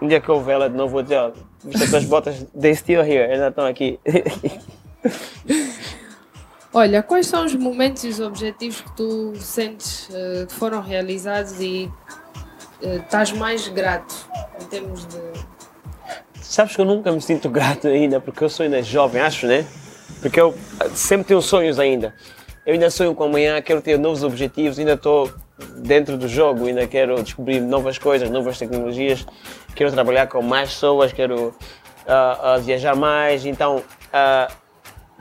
Um 0.00 0.08
dia 0.08 0.20
que 0.20 0.28
eu 0.28 0.40
ver 0.42 0.52
ela 0.52 0.68
de 0.68 0.76
novo, 0.76 0.92
vou 0.92 1.02
dizer: 1.02 1.16
ó, 1.18 1.30
viste 1.64 1.84
as 1.84 1.90
tuas 1.90 2.04
botas, 2.06 2.46
they 2.60 2.74
still 2.74 3.02
here, 3.02 3.32
ainda 3.32 3.48
estão 3.48 3.66
aqui. 3.66 4.00
Olha, 6.74 7.02
quais 7.02 7.26
são 7.26 7.44
os 7.44 7.54
momentos 7.54 8.02
e 8.02 8.08
os 8.08 8.18
objetivos 8.18 8.80
que 8.80 8.92
tu 8.96 9.34
sentes 9.36 10.08
uh, 10.08 10.46
que 10.46 10.54
foram 10.54 10.80
realizados 10.80 11.60
e 11.60 11.90
uh, 12.82 12.96
estás 12.96 13.30
mais 13.30 13.68
grato 13.68 14.26
em 14.60 14.64
termos 14.64 15.06
de. 15.06 15.20
Sabes 16.52 16.76
que 16.76 16.82
eu 16.82 16.84
nunca 16.84 17.10
me 17.10 17.18
sinto 17.22 17.48
grato 17.50 17.88
ainda, 17.88 18.20
porque 18.20 18.44
eu 18.44 18.48
sou 18.50 18.64
ainda 18.64 18.82
jovem, 18.82 19.22
acho, 19.22 19.46
né? 19.46 19.66
Porque 20.20 20.38
eu 20.38 20.54
sempre 20.94 21.28
tenho 21.28 21.40
sonhos 21.40 21.78
ainda. 21.78 22.14
Eu 22.66 22.74
ainda 22.74 22.90
sonho 22.90 23.14
com 23.14 23.24
amanhã, 23.24 23.62
quero 23.62 23.80
ter 23.80 23.98
novos 23.98 24.22
objetivos, 24.22 24.78
ainda 24.78 24.92
estou 24.92 25.32
dentro 25.78 26.18
do 26.18 26.28
jogo, 26.28 26.66
ainda 26.66 26.86
quero 26.86 27.22
descobrir 27.22 27.58
novas 27.58 27.96
coisas, 27.96 28.28
novas 28.28 28.58
tecnologias, 28.58 29.26
quero 29.74 29.90
trabalhar 29.92 30.26
com 30.26 30.42
mais 30.42 30.74
pessoas, 30.74 31.10
quero 31.10 31.48
uh, 31.48 32.58
uh, 32.58 32.60
viajar 32.60 32.94
mais. 32.94 33.46
Então, 33.46 33.82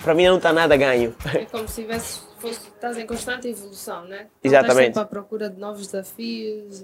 para 0.03 0.13
mim 0.13 0.25
não 0.25 0.35
está 0.35 0.51
nada 0.51 0.75
ganho. 0.75 1.15
É 1.33 1.45
como 1.45 1.65
se 1.65 1.83
tivesse, 1.83 2.19
fosse, 2.39 2.67
estás 2.67 2.97
em 2.97 3.07
constante 3.07 3.47
evolução, 3.47 4.03
né? 4.03 4.27
Exatamente. 4.43 4.71
Estás 4.71 4.85
sempre 4.85 5.01
à 5.01 5.05
procura 5.05 5.49
de 5.49 5.57
novos 5.57 5.87
desafios, 5.87 6.83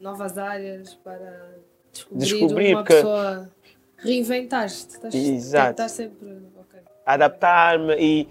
novas 0.00 0.36
áreas 0.36 0.94
para 0.96 1.54
descobrir, 1.92 2.18
descobrir 2.18 2.74
uma 2.74 2.82
pessoa. 2.82 3.48
Reinventaste. 3.98 4.94
Estás, 4.94 5.14
Exato. 5.14 5.70
Estás 5.70 5.92
sempre. 5.92 6.28
Okay. 6.28 6.80
Adaptar-me 7.04 7.94
e, 7.98 8.28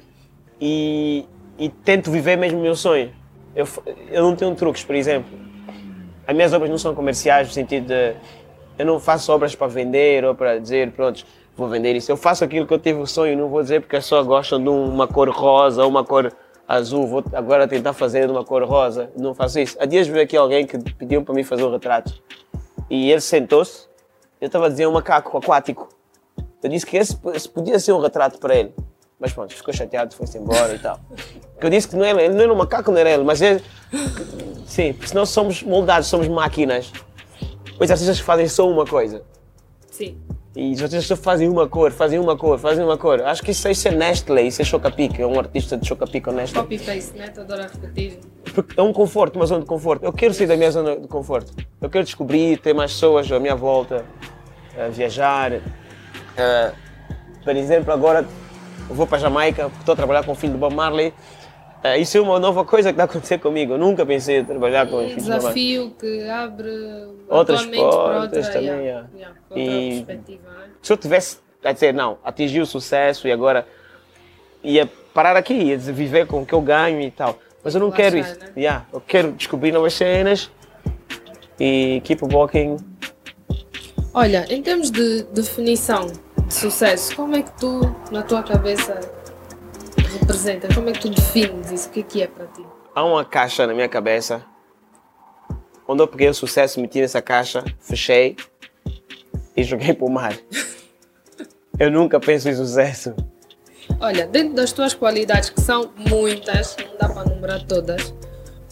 e, 0.61 1.25
e, 1.59 1.69
tento 1.69 2.09
viver 2.09 2.37
mesmo 2.37 2.59
o 2.59 2.61
meu 2.61 2.75
sonho. 2.75 3.13
Eu, 3.55 3.67
eu 4.09 4.23
não 4.23 4.35
tenho 4.35 4.53
truques, 4.55 4.83
por 4.83 4.95
exemplo. 4.95 5.37
As 6.25 6.35
minhas 6.35 6.53
obras 6.53 6.69
não 6.69 6.77
são 6.77 6.93
comerciais 6.93 7.47
no 7.47 7.53
sentido 7.53 7.87
de. 7.87 8.15
Eu 8.77 8.85
não 8.85 8.99
faço 8.99 9.31
obras 9.31 9.55
para 9.55 9.67
vender 9.67 10.23
ou 10.23 10.35
para 10.35 10.59
dizer, 10.59 10.91
pronto, 10.91 11.25
vou 11.55 11.67
vender 11.67 11.95
isso. 11.95 12.11
Eu 12.11 12.17
faço 12.17 12.43
aquilo 12.43 12.67
que 12.67 12.73
eu 12.73 12.79
tive 12.79 12.99
o 12.99 13.07
sonho, 13.07 13.35
não 13.35 13.49
vou 13.49 13.61
dizer 13.61 13.81
porque 13.81 13.95
as 13.95 14.03
pessoas 14.03 14.27
gostam 14.27 14.61
de 14.61 14.69
uma 14.69 15.07
cor 15.07 15.29
rosa 15.29 15.83
ou 15.83 15.89
uma 15.89 16.03
cor 16.03 16.31
azul, 16.67 17.07
vou 17.07 17.23
agora 17.33 17.67
tentar 17.67 17.93
fazer 17.93 18.27
de 18.27 18.31
uma 18.31 18.43
cor 18.43 18.63
rosa. 18.63 19.09
Não 19.17 19.33
faço 19.33 19.59
isso. 19.59 19.75
Há 19.79 19.85
dias 19.85 20.07
veio 20.07 20.23
aqui 20.23 20.37
alguém 20.37 20.67
que 20.67 20.77
pediu 20.93 21.23
para 21.23 21.33
mim 21.33 21.43
fazer 21.43 21.63
um 21.63 21.71
retrato 21.71 22.13
e 22.89 23.09
ele 23.11 23.21
sentou-se. 23.21 23.86
Eu 24.39 24.47
estava 24.47 24.67
a 24.67 24.69
dizer 24.69 24.87
um 24.87 24.91
macaco 24.91 25.37
aquático. 25.37 25.89
Eu 26.61 26.69
disse 26.69 26.85
que 26.85 26.97
esse, 26.97 27.15
podia 27.49 27.79
ser 27.79 27.93
um 27.93 27.99
retrato 27.99 28.39
para 28.39 28.55
ele. 28.55 28.73
Mas 29.19 29.33
pronto, 29.33 29.53
ficou 29.53 29.73
chateado, 29.73 30.13
foi-se 30.13 30.37
embora 30.37 30.75
e 30.75 30.79
tal. 30.79 30.99
Porque 31.53 31.65
eu 31.65 31.69
disse 31.69 31.87
que 31.87 31.95
não 31.95 32.05
era, 32.05 32.21
ele 32.21 32.35
não 32.35 32.41
era 32.41 32.53
um 32.53 32.55
macaco, 32.55 32.91
não 32.91 32.99
era 32.99 33.09
ele, 33.09 33.23
mas 33.23 33.41
ele. 33.41 33.63
Sim, 34.65 34.93
porque 34.93 35.07
senão 35.07 35.25
somos 35.25 35.63
moldados, 35.63 36.07
somos 36.07 36.27
máquinas. 36.27 36.91
Os 37.79 37.89
artistas 37.89 38.19
fazem 38.19 38.47
só 38.47 38.69
uma 38.69 38.85
coisa. 38.85 39.23
Sim. 39.89 40.21
E 40.57 40.73
os 40.73 40.81
artistas 40.81 41.05
só 41.05 41.15
fazem 41.15 41.47
uma 41.47 41.67
cor, 41.67 41.91
fazem 41.91 42.17
uma 42.17 42.35
cor, 42.35 42.57
fazem 42.57 42.83
uma 42.83 42.97
cor. 42.97 43.21
Acho 43.21 43.43
que 43.43 43.51
isso, 43.51 43.69
isso 43.69 43.87
é 43.89 43.91
Nestlé, 43.91 44.41
isso 44.41 44.59
é 44.59 44.65
Chocapic, 44.65 45.19
é 45.19 45.27
um 45.27 45.37
artista 45.37 45.77
de 45.77 45.87
Chocapic 45.87 46.25
ou 46.25 46.33
Nestlé. 46.33 46.63
Copy-paste, 46.63 47.15
né? 47.15 47.27
Tu 47.27 47.41
adora 47.41 47.69
repetir. 47.71 48.17
Porque 48.55 48.79
é 48.79 48.81
um 48.81 48.91
conforto, 48.91 49.35
uma 49.35 49.45
zona 49.45 49.61
de 49.61 49.67
conforto. 49.67 50.03
Eu 50.03 50.11
quero 50.11 50.33
sair 50.33 50.47
da 50.47 50.57
minha 50.57 50.71
zona 50.71 50.99
de 50.99 51.07
conforto. 51.07 51.53
Eu 51.79 51.87
quero 51.91 52.03
descobrir, 52.03 52.57
ter 52.57 52.73
mais 52.73 52.91
pessoas 52.91 53.31
à 53.31 53.39
minha 53.39 53.55
volta, 53.55 54.03
viajar. 54.93 55.53
Uh, 55.53 56.75
por 57.43 57.55
exemplo, 57.55 57.93
agora 57.93 58.25
vou 58.89 59.05
para 59.05 59.17
a 59.17 59.21
Jamaica, 59.21 59.69
estou 59.79 59.93
a 59.93 59.95
trabalhar 59.95 60.25
com 60.25 60.31
o 60.31 60.35
filho 60.35 60.53
do 60.53 60.59
Bob 60.59 60.73
Marley. 60.73 61.13
Uh, 61.83 61.99
isso 61.99 62.17
é 62.17 62.21
uma 62.21 62.39
nova 62.39 62.65
coisa 62.65 62.89
que 62.89 62.93
está 62.93 63.03
a 63.03 63.05
acontecer 63.05 63.37
comigo. 63.37 63.73
Eu 63.73 63.77
nunca 63.77 64.05
pensei 64.05 64.39
em 64.39 64.45
trabalhar 64.45 64.87
com 64.87 64.97
um 64.97 65.05
os 65.05 65.11
filhos 65.11 65.27
Bob 65.27 65.43
Marley. 65.43 65.53
desafio 65.53 65.95
que 65.99 66.29
abre 66.29 67.07
outras 67.29 67.65
portas 67.65 68.45
outra, 68.45 68.51
também. 68.51 68.69
Yeah, 68.69 69.07
yeah. 69.13 69.35
Outra 69.49 69.63
e 69.63 69.89
perspectiva. 69.89 70.49
Né? 70.49 70.69
Se 70.81 70.93
eu 70.93 70.97
tivesse 70.97 71.37
a 71.63 71.71
dizer, 71.71 71.93
não, 71.93 72.17
atingi 72.23 72.59
o 72.59 72.65
sucesso 72.65 73.27
e 73.27 73.31
agora 73.31 73.67
ia 74.63 74.89
parar 75.13 75.35
aqui, 75.35 75.53
ia 75.53 75.77
viver 75.77 76.25
com 76.25 76.41
o 76.41 76.45
que 76.45 76.53
eu 76.53 76.61
ganho 76.61 76.99
e 76.99 77.11
tal. 77.11 77.37
Mas 77.63 77.75
eu 77.75 77.81
não 77.81 77.91
quero 77.91 78.17
isso. 78.17 78.39
Né? 78.39 78.51
Yeah, 78.57 78.85
eu 78.91 79.01
quero 79.01 79.31
descobrir 79.33 79.71
novas 79.71 79.93
cenas 79.93 80.49
e 81.59 82.01
keep 82.03 82.23
walking. 82.23 82.77
Olha, 84.13 84.45
em 84.49 84.61
termos 84.63 84.89
de 84.89 85.23
definição 85.31 86.07
de 86.47 86.53
sucesso, 86.53 87.15
como 87.15 87.35
é 87.35 87.43
que 87.43 87.51
tu, 87.59 87.95
na 88.11 88.23
tua 88.23 88.41
cabeça, 88.41 88.99
representa? 90.17 90.67
Como 90.73 90.89
é 90.89 90.91
que 90.91 90.99
tu 90.99 91.09
defines 91.09 91.71
isso? 91.71 91.89
O 91.89 91.91
que 91.91 91.99
é 91.99 92.03
que 92.03 92.21
é 92.21 92.27
para 92.27 92.45
ti? 92.47 92.65
Há 92.93 93.03
uma 93.03 93.23
caixa 93.25 93.65
na 93.67 93.73
minha 93.73 93.87
cabeça. 93.89 94.43
Quando 95.85 96.01
eu 96.01 96.07
peguei 96.07 96.27
o 96.29 96.33
sucesso, 96.33 96.81
meti 96.81 96.99
nessa 96.99 97.21
caixa, 97.21 97.63
fechei 97.79 98.35
e 99.55 99.63
joguei 99.63 99.93
para 99.93 100.05
o 100.05 100.09
mar. 100.11 100.37
eu 101.79 101.89
nunca 101.91 102.19
penso 102.19 102.49
em 102.49 102.55
sucesso. 102.55 103.13
Olha, 103.99 104.27
dentro 104.27 104.53
das 104.53 104.71
tuas 104.73 104.93
qualidades, 104.93 105.49
que 105.49 105.61
são 105.61 105.91
muitas, 106.09 106.75
não 106.77 106.97
dá 106.99 107.07
para 107.07 107.23
numerar 107.29 107.63
todas, 107.65 108.13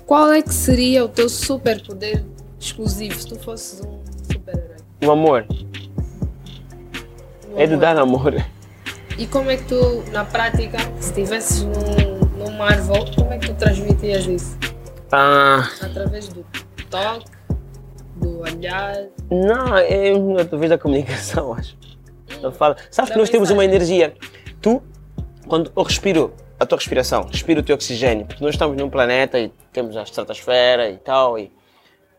qual 0.06 0.32
é 0.32 0.42
que 0.42 0.54
seria 0.54 1.06
o 1.06 1.08
teu 1.08 1.30
superpoder 1.30 2.24
exclusivo 2.60 3.18
se 3.18 3.28
tu 3.28 3.40
fosses 3.40 3.80
um 3.82 4.02
super-herói? 4.32 4.76
O 5.06 5.12
amor. 5.12 5.46
Um 7.50 7.58
É 7.60 7.66
de 7.66 7.74
amor. 7.74 7.80
dar 7.82 7.98
amor. 7.98 8.46
E 9.18 9.26
como 9.28 9.50
é 9.50 9.56
que 9.56 9.64
tu, 9.64 10.04
na 10.12 10.26
prática, 10.26 10.78
se 11.00 11.10
estivesses 11.10 11.64
num, 11.64 12.18
num 12.38 12.52
Marvel, 12.58 13.06
como 13.16 13.32
é 13.32 13.38
que 13.38 13.48
tu 13.48 13.56
transmitias 13.56 14.26
isso? 14.26 14.58
Ah, 15.12 15.70
Através 15.82 16.28
do 16.28 16.46
toque, 16.90 17.26
do 18.18 18.40
olhar. 18.42 19.06
não, 19.32 19.78
é 19.78 20.42
através 20.42 20.70
da 20.70 20.78
comunicação, 20.78 21.54
acho. 21.56 21.78
Eu 22.42 22.52
falo. 22.52 22.76
Sabes 22.92 23.12
que 23.12 23.18
nós 23.18 23.30
temos 23.30 23.50
uma 23.52 23.64
energia. 23.64 24.14
Tu, 24.62 24.82
quando 25.48 25.72
eu 25.76 25.84
respiro, 25.84 26.34
a 26.60 26.66
tua 26.66 26.78
respiração, 26.78 27.28
respiro 27.32 27.62
o 27.62 27.64
teu 27.64 27.76
oxigênio, 27.76 28.26
porque 28.26 28.44
nós 28.44 28.56
estamos 28.56 28.76
num 28.76 28.90
planeta 28.90 29.40
e 29.40 29.50
temos 29.72 29.96
a 29.96 30.04
estratosfera 30.04 30.90
e 30.90 30.98
tal, 30.98 31.40
e, 31.40 31.52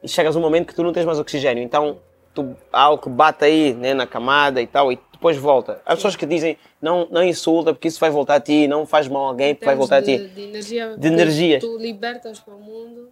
e 0.02 0.08
chegas 0.08 0.34
a 0.34 0.38
um 0.38 0.42
momento 0.42 0.66
que 0.66 0.74
tu 0.74 0.82
não 0.82 0.92
tens 0.92 1.04
mais 1.04 1.18
oxigênio, 1.18 1.62
então 1.62 1.98
tu, 2.34 2.54
há 2.72 2.82
algo 2.82 3.02
que 3.02 3.08
bate 3.08 3.44
aí 3.44 3.74
né, 3.74 3.94
na 3.94 4.06
camada 4.06 4.60
e 4.62 4.66
tal, 4.66 4.92
e 4.92 4.96
depois 5.26 5.36
volta. 5.38 5.80
Há 5.84 5.94
pessoas 5.96 6.14
que 6.14 6.24
dizem, 6.24 6.56
não, 6.80 7.08
não 7.10 7.22
insulta 7.22 7.72
porque 7.72 7.88
isso 7.88 7.98
vai 7.98 8.10
voltar 8.10 8.36
a 8.36 8.40
ti, 8.40 8.68
não 8.68 8.86
faz 8.86 9.08
mal 9.08 9.24
a 9.24 9.28
alguém 9.28 9.54
porque 9.54 9.66
vai 9.66 9.74
voltar 9.74 9.96
a 9.96 10.00
de, 10.00 10.18
ti. 10.18 10.28
De 10.28 10.42
energia. 10.42 10.94
De 10.94 11.00
que 11.00 11.06
energias. 11.08 11.60
Tu 11.64 11.78
libertas 11.78 12.38
para 12.38 12.54
o 12.54 12.60
mundo 12.60 13.08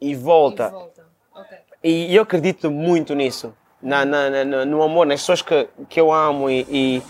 E 0.00 0.14
volta. 0.14 0.66
e 0.66 0.70
volta. 0.70 1.02
Ok. 1.34 1.56
E 1.82 2.14
eu 2.14 2.22
acredito 2.22 2.70
muito 2.70 3.14
nisso, 3.14 3.54
na, 3.82 4.04
na, 4.04 4.44
na- 4.44 4.64
no 4.64 4.82
amor, 4.82 5.06
nas 5.06 5.20
pessoas 5.20 5.40
que, 5.42 5.68
que 5.88 5.98
eu 6.00 6.12
amo 6.12 6.48
e, 6.50 6.66
e, 6.70 7.02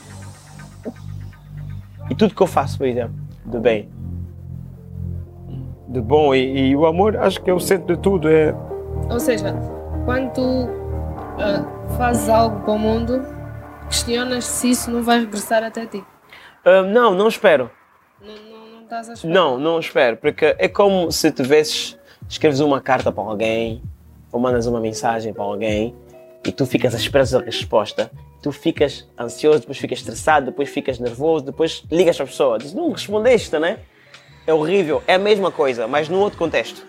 e 2.11 2.15
tudo 2.15 2.35
que 2.35 2.41
eu 2.41 2.47
faço, 2.47 2.79
por 2.79 2.87
exemplo. 2.87 3.15
de 3.45 3.59
bem. 3.59 3.89
De 5.89 6.01
bom. 6.01 6.35
E, 6.35 6.69
e 6.71 6.77
o 6.77 6.87
amor, 6.87 7.17
acho 7.17 7.41
que 7.43 7.51
é 7.51 7.55
o 7.55 7.61
centro 7.61 7.97
de 7.97 8.01
tudo. 8.03 8.29
É, 8.29 8.55
Ou 9.11 9.19
seja, 9.21 9.55
quando 10.05 10.33
tu 10.33 10.69
ah, 11.39 11.65
fazes 11.97 12.29
algo 12.29 12.61
para 12.61 12.73
o 12.73 12.79
mundo, 12.79 13.21
questionas 13.89 14.45
se 14.45 14.71
isso 14.71 14.91
não 14.91 15.03
vai 15.03 15.21
regressar 15.21 15.63
até 15.63 15.87
ti. 15.87 16.05
Ah, 16.65 16.83
não, 16.83 17.15
não 17.15 17.29
espero. 17.29 17.71
Não, 18.21 18.35
não, 18.35 18.67
não 18.67 18.83
estás 18.83 19.11
a 19.11 19.13
esperar. 19.13 19.35
Não, 19.35 19.59
não 19.59 19.79
espero. 19.79 20.17
Porque 20.17 20.57
é 20.59 20.69
como 20.69 21.11
se 21.13 21.31
tivesses, 21.31 21.99
escreves 22.29 22.61
uma 22.61 22.81
carta 22.81 23.13
para 23.13 23.23
alguém, 23.23 23.83
ou 24.33 24.41
mandas 24.41 24.67
uma 24.67 24.81
mensagem 24.81 25.33
para 25.33 25.45
alguém, 25.45 25.95
e 26.45 26.53
tu 26.53 26.67
ficas 26.67 26.95
à 26.95 26.99
espera 26.99 27.25
da 27.25 27.41
resposta. 27.41 28.11
Tu 28.43 28.53
ficas 28.53 29.09
ansioso, 29.19 29.61
depois 29.61 29.79
ficas 29.79 29.99
estressado, 30.01 30.47
depois 30.47 30.69
ficas 30.69 30.99
nervoso, 30.99 31.45
depois 31.45 31.85
ligas 31.91 32.17
para 32.17 32.25
a 32.25 32.29
pessoa. 32.29 32.59
Diz, 32.59 32.75
não 32.75 32.91
respondeste, 32.91 33.59
né? 33.59 33.79
É 34.47 34.53
horrível. 34.53 35.03
É 35.07 35.15
a 35.15 35.19
mesma 35.19 35.51
coisa, 35.51 35.87
mas 35.87 36.09
num 36.09 36.19
outro 36.19 36.39
contexto. 36.39 36.87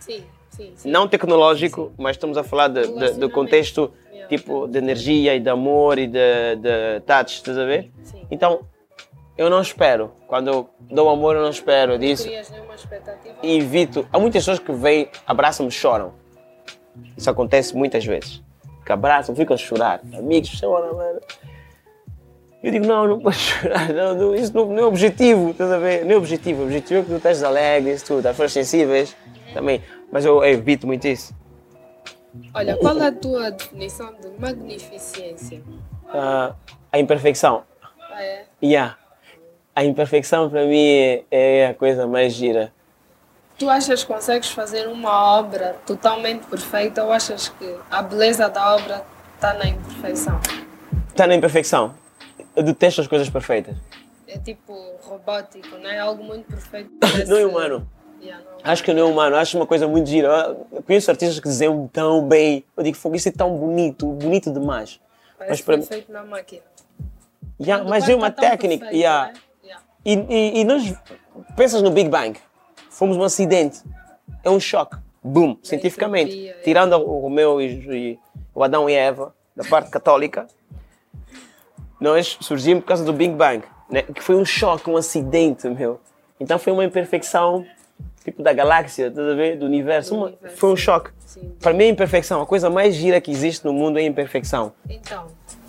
Sim, 0.00 0.24
sim, 0.58 0.72
sim. 0.76 0.90
Não 0.90 1.08
tecnológico, 1.08 1.92
mas 1.96 2.16
estamos 2.16 2.36
a 2.36 2.44
falar 2.44 2.68
de, 2.68 2.86
de- 2.86 3.12
do 3.14 3.30
contexto 3.30 3.90
Yeah. 4.10 4.28
tipo 4.28 4.66
de 4.68 4.76
energia 4.78 5.34
e 5.36 5.40
de 5.40 5.48
amor 5.48 5.96
e 5.98 6.06
de, 6.06 6.56
de 6.56 7.00
touch, 7.06 7.36
estás 7.36 7.56
a 7.56 7.64
ver? 7.64 7.90
Sim. 8.02 8.26
Então, 8.30 8.60
eu 9.38 9.48
não 9.48 9.60
espero. 9.62 10.10
Quando 10.26 10.48
eu 10.48 10.68
dou 10.90 11.08
amor, 11.08 11.36
eu 11.36 11.42
não 11.42 11.50
espero. 11.50 11.96
Disse, 11.98 12.24
Crias 12.24 12.50
nenhuma 12.50 12.74
expectativa. 12.74 13.36
e 13.42 13.56
evito. 13.58 14.06
Há 14.12 14.18
muitas 14.18 14.42
pessoas 14.42 14.58
que 14.58 14.72
vêm, 14.72 15.08
abraçam-me 15.26 15.70
e 15.70 15.72
choram. 15.72 16.12
Isso 17.16 17.30
acontece 17.30 17.76
muitas 17.76 18.04
vezes. 18.04 18.42
Que 18.84 18.90
abraçam, 18.92 19.34
ficam 19.36 19.54
a 19.54 19.56
chorar. 19.56 20.00
Amigos, 20.12 20.48
choram, 20.50 20.96
mano. 20.96 21.20
Eu 22.62 22.72
digo, 22.72 22.86
não, 22.86 23.06
não 23.06 23.20
podes 23.20 23.38
chorar. 23.40 23.92
Não, 23.92 24.14
não, 24.16 24.34
isso 24.34 24.52
não, 24.54 24.66
não 24.66 24.78
é 24.82 24.84
objetivo, 24.84 25.50
estás 25.50 25.70
a 25.70 25.78
ver? 25.78 26.04
Não 26.04 26.12
é 26.12 26.16
objetivo. 26.16 26.62
O 26.62 26.64
objetivo 26.64 27.00
é 27.00 27.02
que 27.04 27.08
tu 27.10 27.16
estás 27.16 27.42
alegre, 27.44 27.92
isso 27.92 28.04
tudo. 28.06 28.26
As 28.26 28.32
pessoas 28.32 28.52
sensíveis 28.52 29.16
também. 29.54 29.80
Mas 30.10 30.24
eu 30.24 30.42
evito 30.44 30.86
muito 30.86 31.06
isso. 31.06 31.34
Olha, 32.54 32.76
qual 32.76 32.98
é 33.00 33.06
a 33.06 33.12
tua 33.12 33.50
definição 33.50 34.14
de 34.14 34.28
magnificência? 34.38 35.62
Ah, 36.08 36.54
a 36.92 36.98
imperfeição. 36.98 37.64
Ah, 38.10 38.22
é? 38.22 38.44
Yeah. 38.62 38.96
A 39.74 39.84
imperfeição 39.84 40.50
para 40.50 40.64
mim 40.64 40.76
é, 40.76 41.24
é 41.30 41.66
a 41.68 41.74
coisa 41.74 42.06
mais 42.06 42.32
gira. 42.32 42.72
Tu 43.58 43.68
achas 43.68 44.04
que 44.04 44.12
consegues 44.12 44.50
fazer 44.50 44.86
uma 44.88 45.38
obra 45.38 45.76
totalmente 45.84 46.46
perfeita 46.46 47.04
ou 47.04 47.12
achas 47.12 47.48
que 47.48 47.76
a 47.90 48.02
beleza 48.02 48.48
da 48.48 48.74
obra 48.74 49.04
está 49.34 49.52
na 49.54 49.66
imperfeição? 49.66 50.40
Está 51.08 51.26
na 51.26 51.34
imperfeição. 51.34 51.94
Eu 52.54 52.62
detesto 52.62 53.00
as 53.00 53.08
coisas 53.08 53.28
perfeitas. 53.28 53.76
É 54.26 54.38
tipo 54.38 54.72
robótico, 55.02 55.76
não 55.78 55.90
é 55.90 55.98
algo 55.98 56.22
muito 56.22 56.46
perfeito. 56.46 56.90
Não 57.26 57.36
é 57.36 57.46
humano. 57.46 57.88
Acho 58.62 58.82
que 58.84 58.92
não 58.92 59.02
é 59.02 59.04
humano, 59.04 59.36
acho 59.36 59.56
uma 59.56 59.66
coisa 59.66 59.86
muito 59.86 60.08
gira. 60.08 60.56
Eu 60.72 60.82
conheço 60.82 61.10
artistas 61.10 61.38
que 61.38 61.46
desenham 61.46 61.88
tão 61.88 62.26
bem. 62.26 62.64
Eu 62.76 62.82
digo, 62.82 62.96
fogo, 62.96 63.16
isso 63.16 63.28
é 63.28 63.32
tão 63.32 63.56
bonito, 63.56 64.06
bonito 64.06 64.52
demais. 64.52 65.00
Parece 65.38 65.52
Mas 65.52 65.60
para 65.62 65.76
mim. 65.76 65.82
feito 65.84 66.12
na 66.12 66.24
máquina. 66.24 66.62
Yeah, 67.60 67.82
Quando 67.82 67.90
mas 67.90 68.08
é 68.08 68.14
uma 68.14 68.30
tá 68.30 68.42
técnica. 68.42 68.86
perfeito, 68.86 69.00
yeah. 69.00 69.32
não 69.32 69.40
é? 69.40 69.66
Yeah. 69.66 69.84
E, 70.04 70.58
e, 70.58 70.60
e 70.60 70.64
nós 70.64 70.94
pensas 71.56 71.82
no 71.82 71.90
Big 71.90 72.08
Bang. 72.08 72.38
Fomos 72.90 73.16
um 73.16 73.22
acidente. 73.22 73.82
É 74.42 74.50
um 74.50 74.60
choque. 74.60 74.96
Boom, 75.22 75.56
cientificamente. 75.62 76.32
entropia, 76.32 76.50
é. 76.52 76.62
Tirando 76.62 76.92
o 76.94 77.20
Romeu 77.20 77.60
e, 77.60 77.66
e 77.66 78.18
o 78.54 78.62
Adão 78.62 78.88
e 78.88 78.94
Eva, 78.94 79.34
da 79.54 79.64
parte 79.64 79.90
católica, 79.90 80.46
nós 82.00 82.38
surgimos 82.40 82.82
por 82.82 82.88
causa 82.88 83.04
do 83.04 83.12
Big 83.12 83.34
Bang. 83.34 83.64
Né? 83.90 84.02
Que 84.02 84.22
foi 84.22 84.36
um 84.36 84.44
choque, 84.44 84.88
um 84.88 84.96
acidente, 84.96 85.68
meu. 85.68 86.00
Então 86.40 86.58
foi 86.58 86.72
uma 86.72 86.84
imperfeição, 86.84 87.64
tipo 88.24 88.42
da 88.42 88.52
galáxia, 88.52 89.08
estás 89.08 89.26
a 89.28 89.34
ver? 89.34 89.56
Do 89.58 89.66
universo. 89.66 90.10
Do 90.10 90.16
Uma- 90.16 90.26
universo, 90.28 90.56
foi 90.56 90.72
um 90.72 90.76
choque. 90.76 91.10
Sim. 91.26 91.52
Para 91.60 91.72
mim, 91.72 91.84
a 91.84 91.88
imperfeição, 91.88 92.40
a 92.42 92.46
coisa 92.46 92.68
mais 92.70 92.94
gira 92.94 93.20
que 93.20 93.30
existe 93.30 93.64
no 93.64 93.72
mundo 93.72 93.98
é 93.98 94.02
a 94.02 94.04
imperfeição. 94.06 94.72
Então, 94.88 95.26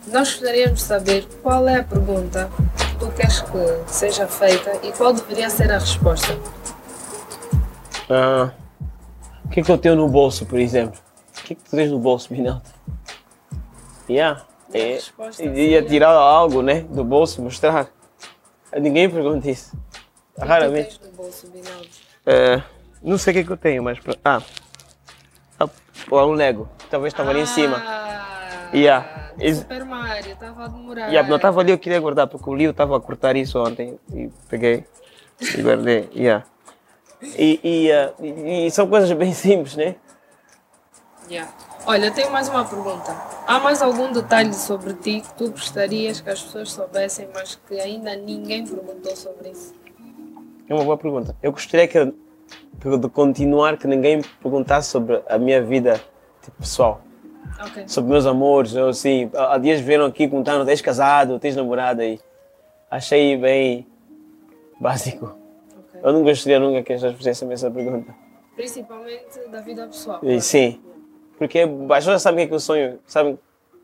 nós 0.07 0.29
gostaríamos 0.33 0.79
de 0.79 0.85
saber 0.85 1.27
qual 1.43 1.67
é 1.67 1.79
a 1.79 1.83
pergunta 1.83 2.49
que 2.77 2.95
tu 2.99 3.11
queres 3.11 3.41
que 3.41 3.91
seja 3.93 4.27
feita 4.27 4.79
e 4.85 4.91
qual 4.91 5.13
deveria 5.13 5.49
ser 5.49 5.71
a 5.71 5.77
resposta. 5.77 6.37
Ah, 8.09 8.51
o 9.45 9.49
que 9.49 9.59
é 9.59 9.63
que 9.63 9.71
eu 9.71 9.77
tenho 9.77 9.95
no 9.95 10.07
bolso, 10.07 10.45
por 10.45 10.59
exemplo? 10.59 10.99
O 11.39 11.43
que 11.43 11.53
é 11.53 11.55
que 11.55 11.63
tu 11.63 11.71
tens 11.71 11.91
no 11.91 11.99
bolso, 11.99 12.33
Minaldo? 12.33 12.63
Yeah. 14.09 14.43
E 14.73 14.77
É, 14.79 14.93
resposta 14.95 15.43
ia 15.43 15.81
tirar 15.83 16.09
algo, 16.11 16.61
né, 16.61 16.81
do 16.81 17.03
bolso, 17.03 17.41
mostrar. 17.41 17.89
Ninguém 18.75 19.09
pergunta 19.09 19.49
isso. 19.49 19.75
O 20.35 20.41
que 20.41 20.47
Raramente. 20.47 20.99
tu 20.99 20.99
tens 20.99 21.11
no 21.11 21.17
bolso, 21.17 21.47
Binaldo? 21.47 21.87
É, 22.25 22.61
não 23.01 23.17
sei 23.17 23.31
o 23.31 23.35
que 23.37 23.43
que 23.45 23.51
eu 23.51 23.57
tenho, 23.57 23.83
mas... 23.83 23.97
Ah, 24.23 24.41
ah 25.59 25.67
pô, 26.07 26.25
um 26.25 26.33
Lego. 26.33 26.69
Talvez 26.89 27.13
estava 27.13 27.29
ali 27.29 27.41
em 27.41 27.45
cima. 27.45 27.77
Ah, 27.77 28.09
Yeah. 28.73 29.31
Is- 29.39 29.59
Super 29.59 29.83
Mario, 29.85 30.33
estava 30.33 30.65
a 30.65 30.67
demorar. 30.67 31.07
Yeah, 31.07 31.27
não 31.27 31.37
estava 31.37 31.59
ali, 31.59 31.71
eu 31.71 31.79
queria 31.79 31.99
guardar, 31.99 32.27
porque 32.27 32.49
o 32.49 32.53
Leo 32.53 32.71
estava 32.71 32.97
a 32.97 32.99
cortar 32.99 33.35
isso 33.35 33.57
ontem. 33.59 33.99
E 34.13 34.29
peguei 34.49 34.85
e 35.57 35.61
guardei. 35.61 36.09
Yeah. 36.15 36.45
E, 37.21 37.59
e, 37.63 37.91
ah, 37.91 38.13
e- 38.19 38.67
e 38.67 38.71
são 38.71 38.87
coisas 38.87 39.11
bem 39.13 39.33
simples, 39.33 39.75
né? 39.75 39.95
Yeah. 41.29 41.51
Olha, 41.85 42.07
eu 42.07 42.13
tenho 42.13 42.31
mais 42.31 42.49
uma 42.49 42.65
pergunta. 42.65 43.15
Há 43.47 43.59
mais 43.59 43.81
algum 43.81 44.11
detalhe 44.11 44.53
sobre 44.53 44.93
ti 44.93 45.21
que 45.21 45.33
tu 45.33 45.51
gostarias 45.51 46.21
que 46.21 46.29
as 46.29 46.41
pessoas 46.41 46.71
soubessem, 46.71 47.29
mas 47.33 47.55
que 47.67 47.79
ainda 47.79 48.15
ninguém 48.15 48.65
perguntou 48.65 49.15
sobre 49.15 49.49
isso? 49.49 49.73
É 50.69 50.73
uma 50.73 50.83
boa 50.83 50.97
pergunta. 50.97 51.35
Eu 51.41 51.51
gostaria 51.51 51.87
que, 51.87 52.05
de 52.05 53.09
continuar 53.11 53.75
que 53.77 53.87
ninguém 53.87 54.21
perguntasse 54.41 54.89
sobre 54.89 55.21
a 55.27 55.37
minha 55.39 55.61
vida 55.63 55.99
tipo, 56.43 56.57
pessoal, 56.57 57.01
Ok. 57.65 57.83
sobre 57.87 58.11
meus 58.11 58.25
amores, 58.25 58.75
ou 58.75 58.89
assim. 58.89 59.29
Há 59.33 59.57
dias 59.57 59.79
vieram 59.81 60.05
aqui 60.05 60.27
perguntando, 60.27 60.65
tens 60.65 60.79
casado, 60.81 61.39
tens 61.39 61.55
namorada 61.55 62.03
aí. 62.03 62.19
Achei 62.89 63.35
bem 63.35 63.87
básico. 64.79 65.25
ok. 65.25 66.01
Eu 66.03 66.13
não 66.13 66.23
gostaria 66.23 66.59
nunca 66.59 66.83
que 66.83 66.93
as 66.93 67.01
pessoas 67.01 67.17
fizessem 67.17 67.51
essa 67.51 67.69
pergunta. 67.71 68.13
Principalmente 68.55 69.39
da 69.51 69.61
vida 69.61 69.87
pessoal. 69.87 70.19
E, 70.21 70.39
sim, 70.41 70.79
porque 71.37 71.59
as 71.59 71.97
pessoas 72.05 72.21
sabem 72.21 72.37
o 72.37 72.37
que 72.37 72.43
é 72.45 72.47
que 72.49 72.53
eu 72.55 72.59
sonho, 72.59 72.99
sabem 73.07 73.39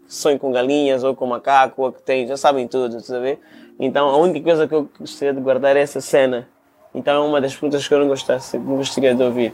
sonho 0.08 0.38
com 0.38 0.52
galinhas 0.52 1.04
ou 1.04 1.16
com 1.16 1.26
macaco, 1.26 1.82
ou 1.82 1.92
que 1.92 2.02
tem, 2.04 2.28
já 2.28 2.38
sabem 2.38 2.68
tudo, 2.68 3.00
sabe? 3.00 3.40
Então 3.80 4.08
a 4.10 4.18
única 4.18 4.42
coisa 4.44 4.68
que 4.68 4.76
eu 4.76 4.88
gostaria 5.00 5.34
de 5.34 5.42
guardar 5.42 5.76
é 5.76 5.82
essa 5.82 6.00
cena. 6.00 6.48
Então 6.96 7.26
é 7.26 7.28
uma 7.28 7.42
das 7.42 7.54
perguntas 7.54 7.86
que 7.86 7.94
eu 7.94 8.00
não, 8.00 8.08
gostasse, 8.08 8.58
gostaria 8.58 9.14
de 9.14 9.22
ouvir. 9.22 9.54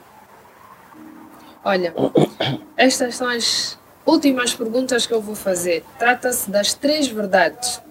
Olha, 1.65 1.91
estas 2.77 3.15
são 3.15 3.27
as 3.27 3.79
últimas 4.05 4.53
perguntas 4.53 5.07
que 5.07 5.13
eu 5.13 5.19
vou 5.19 5.33
fazer. 5.33 5.83
Trata-se 5.97 6.51
das 6.51 6.75
três 6.75 7.07
verdades. 7.07 7.81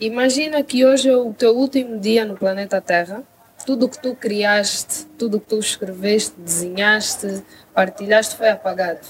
Imagina 0.00 0.62
que 0.62 0.84
hoje 0.84 1.10
é 1.10 1.16
o 1.16 1.34
teu 1.34 1.54
último 1.54 2.00
dia 2.00 2.24
no 2.24 2.36
planeta 2.36 2.80
Terra. 2.80 3.22
Tudo 3.66 3.86
que 3.86 3.98
tu 3.98 4.14
criaste, 4.14 5.04
tudo 5.18 5.38
que 5.38 5.46
tu 5.46 5.58
escreveste, 5.58 6.32
desenhaste, 6.38 7.44
partilhaste 7.74 8.34
foi 8.34 8.48
apagado. 8.48 9.06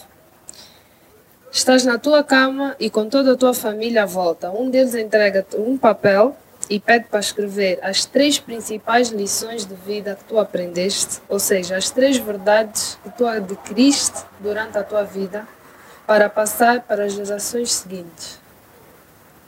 Estás 1.50 1.84
na 1.84 1.96
tua 1.96 2.24
cama 2.24 2.74
e 2.80 2.90
com 2.90 3.08
toda 3.08 3.34
a 3.34 3.36
tua 3.36 3.54
família 3.54 4.02
à 4.02 4.06
volta. 4.06 4.50
Um 4.50 4.68
deles 4.68 4.96
entrega-te 4.96 5.56
um 5.56 5.78
papel 5.78 6.36
e 6.68 6.80
pede 6.80 7.06
para 7.06 7.20
escrever 7.20 7.78
as 7.82 8.04
três 8.04 8.38
principais 8.38 9.08
lições 9.08 9.66
de 9.66 9.74
vida 9.74 10.16
que 10.16 10.24
tu 10.24 10.38
aprendeste, 10.38 11.20
ou 11.28 11.38
seja, 11.38 11.76
as 11.76 11.90
três 11.90 12.16
verdades 12.16 12.98
que 13.02 13.10
tu 13.10 13.26
adquiriste 13.26 14.24
durante 14.40 14.78
a 14.78 14.82
tua 14.82 15.02
vida 15.02 15.46
para 16.06 16.28
passar 16.28 16.82
para 16.82 17.04
as 17.04 17.12
gerações 17.12 17.72
seguintes. 17.72 18.40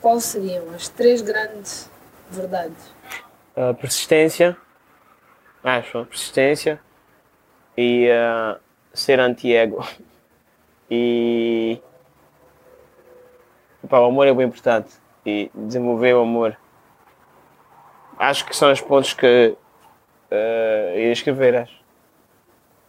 Quais 0.00 0.24
seriam 0.24 0.70
as 0.74 0.88
três 0.88 1.20
grandes 1.20 1.90
verdades? 2.30 2.94
Persistência, 3.80 4.56
acho, 5.62 6.04
persistência 6.06 6.80
e 7.76 8.10
ah, 8.10 8.58
ser 8.92 9.20
anti-ego. 9.20 9.86
E 10.90 11.80
pá, 13.88 13.98
o 14.00 14.04
amor 14.04 14.26
é 14.26 14.34
bem 14.34 14.46
importante 14.46 14.90
e 15.24 15.50
desenvolver 15.54 16.14
o 16.14 16.20
amor. 16.20 16.56
Acho 18.18 18.46
que 18.46 18.56
são 18.56 18.72
os 18.72 18.80
pontos 18.80 19.12
que 19.12 19.56
ah, 20.30 20.92
ia 20.96 21.12
escrever, 21.12 21.56
acho. 21.56 21.76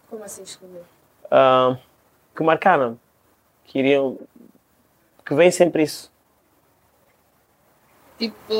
Como 0.08 0.24
assim 0.24 0.42
escrever? 0.42 0.82
Ah, 1.30 1.76
que 2.34 2.42
marcaram, 2.42 2.98
que 3.64 3.78
iriam, 3.78 4.18
que 5.24 5.34
vem 5.34 5.50
sempre 5.50 5.82
isso. 5.82 6.10
Tipo, 8.18 8.54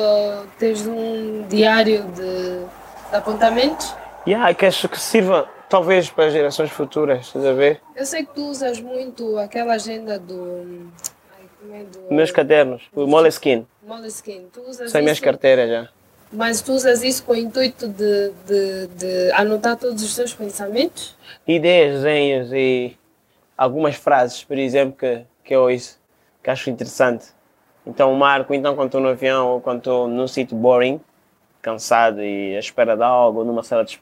tens 0.57 0.85
um 0.87 1.45
diário 1.47 2.03
de, 2.11 2.65
de 3.09 3.15
apontamentos? 3.15 3.93
Yeah, 4.25 4.53
que 4.53 4.65
acho 4.65 4.87
que 4.87 4.99
sirva 4.99 5.49
talvez 5.67 6.09
para 6.09 6.25
as 6.25 6.33
gerações 6.33 6.69
futuras, 6.71 7.27
estás 7.27 7.45
a 7.45 7.53
ver? 7.53 7.81
Eu 7.95 8.05
sei 8.05 8.25
que 8.25 8.33
tu 8.33 8.45
usas 8.45 8.79
muito 8.79 9.37
aquela 9.37 9.73
agenda 9.73 10.17
do. 10.17 10.89
Ai, 11.31 11.79
é 11.81 11.83
do. 11.83 12.13
Meus 12.13 12.31
cadernos, 12.31 12.83
o 12.93 13.05
Moleskine, 13.05 13.67
Moleskine. 13.83 14.47
Tu 14.53 14.61
usas 14.61 14.91
são 14.91 15.01
minhas 15.01 15.19
carteiras 15.19 15.69
já. 15.69 15.89
Mas 16.31 16.61
tu 16.61 16.73
usas 16.73 17.01
isso 17.01 17.23
com 17.23 17.33
o 17.33 17.35
intuito 17.35 17.87
de, 17.87 18.31
de, 18.45 18.87
de 18.87 19.31
anotar 19.31 19.75
todos 19.77 20.03
os 20.03 20.15
teus 20.15 20.33
pensamentos? 20.33 21.17
Ideias, 21.47 21.95
desenhos 21.95 22.53
e 22.53 22.95
algumas 23.57 23.95
frases, 23.95 24.43
por 24.43 24.57
exemplo, 24.57 24.95
que, 24.97 25.25
que 25.43 25.55
eu 25.55 25.63
ouço, 25.63 25.99
que 26.43 26.49
acho 26.49 26.69
interessante. 26.69 27.27
Então 27.85 28.13
marco, 28.13 28.53
então 28.53 28.75
quando 28.75 28.87
estou 28.87 29.01
no 29.01 29.09
avião 29.09 29.47
ou 29.47 29.61
quando 29.61 29.79
estou 29.79 30.07
num 30.07 30.27
sítio 30.27 30.55
boring, 30.55 31.01
cansado 31.61 32.21
e 32.21 32.55
à 32.55 32.59
espera 32.59 32.95
de 32.95 33.03
algo, 33.03 33.43
numa 33.43 33.63
sala 33.63 33.83
de, 33.83 33.99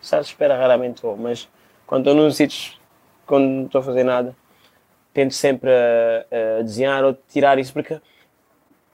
sala 0.00 0.22
de 0.22 0.28
espera 0.28 0.56
raramente 0.56 1.02
vou, 1.02 1.16
mas 1.16 1.48
quando 1.86 2.08
estou 2.08 2.14
num 2.14 2.30
sítio, 2.30 2.74
quando 3.26 3.44
não 3.44 3.66
estou 3.66 3.80
a 3.80 3.84
fazer 3.84 4.04
nada, 4.04 4.34
tento 5.12 5.34
sempre 5.34 5.70
uh, 5.70 6.60
uh, 6.60 6.64
desenhar 6.64 7.04
ou 7.04 7.16
tirar 7.28 7.58
isso, 7.58 7.72
porque 7.72 8.00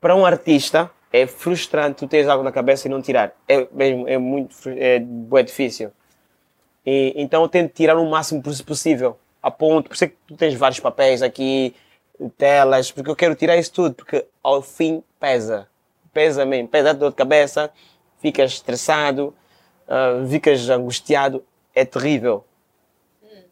para 0.01 0.17
um 0.17 0.27
artista 0.27 0.91
é 1.15 1.29
frustrante 1.29 1.99
tu 1.99 2.09
teres 2.09 2.27
algo 2.27 2.43
na 2.43 2.51
cabeça 2.51 2.89
e 2.89 2.91
não 2.91 3.01
tirar. 3.01 3.33
É 3.47 3.69
mesmo, 3.71 4.09
é 4.09 4.19
muito, 4.19 4.57
é, 4.67 4.97
é 4.97 5.43
difícil. 5.45 5.93
E, 6.85 7.15
então 7.15 7.43
eu 7.43 7.49
tento 7.49 7.73
tirar 7.73 7.97
o 7.97 8.11
máximo 8.11 8.43
possível, 8.43 9.17
a 9.41 9.49
ponto, 9.49 9.89
por 9.89 9.95
isso 9.95 10.07
é 10.07 10.09
que 10.09 10.17
tu 10.27 10.37
tens 10.37 10.55
vários 10.55 10.81
papéis 10.81 11.23
aqui, 11.23 11.73
telas, 12.37 12.91
porque 12.91 13.09
eu 13.09 13.15
quero 13.15 13.37
tirar 13.37 13.57
isso 13.57 13.73
tudo, 13.73 13.95
porque 13.95 14.27
ao 14.43 14.61
fim 14.61 15.05
pesa. 15.21 15.69
Pesa 16.13 16.45
mesmo, 16.45 16.67
pesa 16.67 16.91
a 16.91 16.93
dor 16.93 17.11
de 17.11 17.17
cabeça, 17.17 17.71
ficas 18.21 18.55
estressado, 18.55 19.33
uh, 19.87 20.27
ficas 20.29 20.69
angustiado, 20.69 21.45
é 21.77 21.85
terrível. 21.85 22.45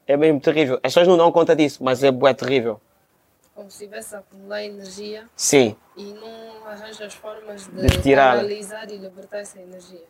É 0.04 0.16
mesmo 0.16 0.40
terrível. 0.40 0.80
As 0.82 0.92
pessoas 0.92 1.06
não 1.06 1.16
dão 1.16 1.30
conta 1.30 1.54
disso, 1.54 1.84
mas 1.84 2.02
é, 2.02 2.08
é 2.08 2.34
terrível. 2.34 2.80
Como 3.54 3.70
se 3.70 3.84
tivesse 3.84 4.14
a 4.14 4.20
acumular 4.20 4.62
energia. 4.62 5.28
Sim. 5.36 5.76
E 5.96 6.12
não 6.14 6.66
arranjas 6.66 7.14
formas 7.14 7.66
de, 7.66 7.86
de 7.86 8.02
tirar. 8.02 8.38
analisar 8.38 8.90
e 8.90 8.96
libertar 8.96 9.38
essa 9.38 9.60
energia. 9.60 10.04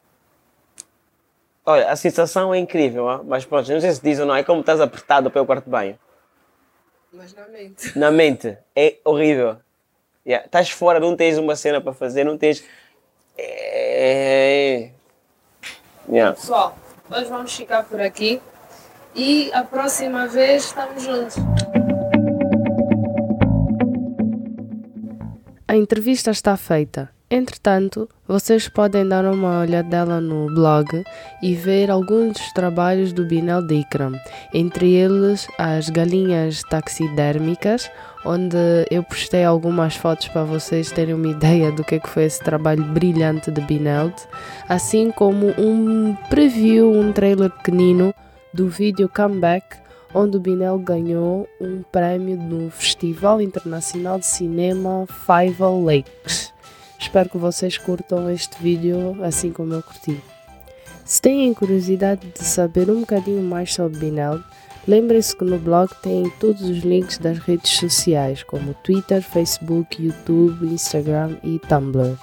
Olha, 1.64 1.90
a 1.90 1.96
sensação 1.96 2.52
é 2.52 2.59
incrível, 2.59 3.22
mas 3.24 3.44
pronto, 3.44 3.70
não 3.72 3.81
sei 3.81 3.92
se 3.92 4.02
diz 4.02 4.18
ou 4.18 4.26
não, 4.26 4.35
é 4.35 4.42
como 4.42 4.61
estás 4.61 4.81
apertado 4.81 5.31
pelo 5.31 5.46
quarto 5.46 5.64
de 5.64 5.70
banho. 5.70 5.98
Mas 7.12 7.35
na 7.35 7.46
mente. 7.46 7.98
Na 7.98 8.11
mente, 8.11 8.59
é 8.74 8.96
horrível. 9.05 9.59
Yeah. 10.26 10.46
Estás 10.46 10.70
fora, 10.70 10.98
não 10.98 11.16
tens 11.16 11.37
uma 11.37 11.55
cena 11.55 11.81
para 11.81 11.92
fazer, 11.92 12.24
não 12.24 12.38
tens. 12.38 12.64
É... 13.37 14.90
Yeah. 16.09 16.35
Pessoal, 16.35 16.76
nós 17.09 17.28
vamos 17.28 17.55
ficar 17.55 17.85
por 17.85 18.00
aqui 18.00 18.40
e 19.14 19.52
a 19.52 19.62
próxima 19.62 20.26
vez 20.26 20.64
estamos 20.64 21.02
juntos. 21.02 21.37
A 25.72 25.76
entrevista 25.78 26.30
está 26.30 26.54
feita. 26.54 27.08
Entretanto, 27.30 28.06
vocês 28.28 28.68
podem 28.68 29.08
dar 29.08 29.24
uma 29.24 29.61
olhadela 29.61 30.20
no 30.20 30.54
blog 30.54 31.02
e 31.42 31.54
ver 31.54 31.90
alguns 31.90 32.35
dos 32.35 32.52
trabalhos 32.52 33.11
do 33.11 33.24
Binel 33.24 33.66
Dikram, 33.66 34.12
entre 34.52 34.92
eles 34.92 35.48
as 35.56 35.88
galinhas 35.88 36.61
taxidérmicas, 36.64 37.90
onde 38.22 38.58
eu 38.90 39.02
postei 39.02 39.44
algumas 39.44 39.96
fotos 39.96 40.28
para 40.28 40.44
vocês 40.44 40.92
terem 40.92 41.14
uma 41.14 41.28
ideia 41.28 41.72
do 41.72 41.82
que, 41.82 41.94
é 41.94 41.98
que 41.98 42.11
foi 42.11 42.24
esse 42.24 42.40
trabalho 42.44 42.85
brilhante 42.85 43.50
de 43.50 43.62
Binel, 43.62 44.12
assim 44.68 45.11
como 45.11 45.54
um 45.58 46.14
preview, 46.28 46.92
um 46.92 47.14
trailer 47.14 47.48
pequenino 47.48 48.14
do 48.52 48.68
vídeo 48.68 49.08
Comeback, 49.08 49.82
onde 50.14 50.37
o 50.37 50.40
Binel 50.40 50.79
ganhou 50.79 51.48
um 51.61 51.83
prémio 51.90 52.37
no 52.37 52.70
Festival 52.70 53.40
Internacional 53.40 54.18
de 54.18 54.27
Cinema 54.27 55.07
Five 55.07 55.62
Lakes. 55.85 56.53
Espero 56.98 57.29
que 57.29 57.38
vocês 57.38 57.79
curtam 57.79 58.31
este 58.31 58.62
vídeo 58.62 59.16
assim 59.22 59.51
como 59.53 59.75
eu 59.75 59.83
curti. 59.83 60.20
Se 61.05 61.20
têm 61.20 61.53
curiosidade 61.53 62.27
de 62.29 62.44
saber 62.44 62.90
um 62.90 63.01
bocadinho 63.01 63.42
mais 63.42 63.75
sobre 63.75 63.98
Binel, 63.98 64.40
lembrem-se 64.87 65.37
que 65.37 65.44
no 65.44 65.59
blog 65.59 65.90
tem 66.03 66.31
todos 66.38 66.62
os 66.62 66.79
links 66.79 67.18
das 67.18 67.38
redes 67.38 67.72
sociais, 67.72 68.42
como 68.42 68.75
Twitter, 68.85 69.20
Facebook, 69.20 70.03
YouTube, 70.03 70.66
Instagram 70.66 71.37
e 71.42 71.59
Tumblr. 71.59 72.16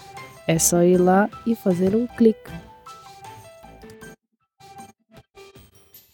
É 0.48 0.58
só 0.58 0.82
ir 0.82 0.98
lá 0.98 1.30
e 1.46 1.56
fazer 1.56 1.96
um 1.96 2.08
clique. 2.08 2.69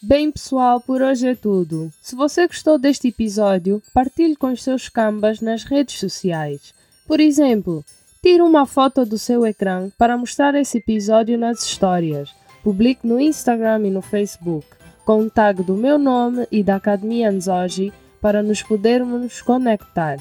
Bem, 0.07 0.29
pessoal, 0.29 0.79
por 0.79 1.01
hoje 1.01 1.29
é 1.29 1.33
tudo. 1.33 1.91
Se 1.99 2.15
você 2.15 2.45
gostou 2.45 2.77
deste 2.77 3.07
episódio, 3.07 3.81
partilhe 3.91 4.35
com 4.35 4.51
os 4.51 4.61
seus 4.61 4.87
cambas 4.87 5.41
nas 5.41 5.63
redes 5.63 5.99
sociais. 5.99 6.75
Por 7.07 7.19
exemplo, 7.19 7.83
tire 8.21 8.43
uma 8.43 8.67
foto 8.67 9.03
do 9.03 9.17
seu 9.17 9.47
ecrã 9.47 9.89
para 9.97 10.15
mostrar 10.15 10.53
esse 10.53 10.77
episódio 10.77 11.39
nas 11.39 11.63
histórias. 11.63 12.29
Publique 12.63 13.07
no 13.07 13.19
Instagram 13.19 13.87
e 13.87 13.89
no 13.89 14.03
Facebook, 14.03 14.67
com 15.03 15.21
o 15.21 15.29
tag 15.31 15.63
do 15.63 15.73
meu 15.73 15.97
nome 15.97 16.45
e 16.51 16.61
da 16.61 16.75
Academia 16.75 17.31
Anzoji 17.31 17.91
para 18.21 18.43
nos 18.43 18.61
podermos 18.61 19.41
conectar. 19.41 20.19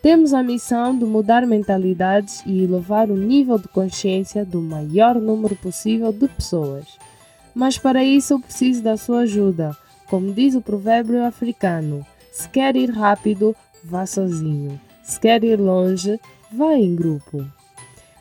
Temos 0.00 0.32
a 0.32 0.44
missão 0.44 0.96
de 0.96 1.04
mudar 1.04 1.44
mentalidades 1.44 2.40
e 2.46 2.62
elevar 2.62 3.10
o 3.10 3.16
nível 3.16 3.58
de 3.58 3.66
consciência 3.66 4.44
do 4.44 4.60
maior 4.60 5.16
número 5.16 5.56
possível 5.56 6.12
de 6.12 6.28
pessoas. 6.28 6.86
Mas 7.58 7.76
para 7.76 8.04
isso 8.04 8.34
eu 8.34 8.38
preciso 8.38 8.84
da 8.84 8.96
sua 8.96 9.22
ajuda. 9.22 9.76
Como 10.06 10.32
diz 10.32 10.54
o 10.54 10.60
provérbio 10.60 11.24
africano: 11.24 12.06
se 12.30 12.48
quer 12.48 12.76
ir 12.76 12.88
rápido, 12.88 13.52
vá 13.82 14.06
sozinho. 14.06 14.80
Se 15.02 15.18
quer 15.18 15.42
ir 15.42 15.58
longe, 15.58 16.20
vá 16.52 16.74
em 16.74 16.94
grupo. 16.94 17.44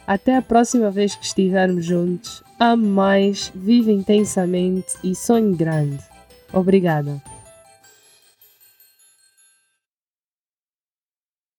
Até 0.08 0.36
a 0.36 0.42
próxima 0.42 0.90
vez 0.90 1.14
que 1.14 1.24
estivermos 1.24 1.86
juntos. 1.86 2.44
Ame 2.60 2.88
mais, 2.88 3.52
vive 3.54 3.92
intensamente 3.92 4.96
e 5.04 5.14
sonhe 5.14 5.56
grande. 5.56 6.00
Obrigada. 6.52 7.22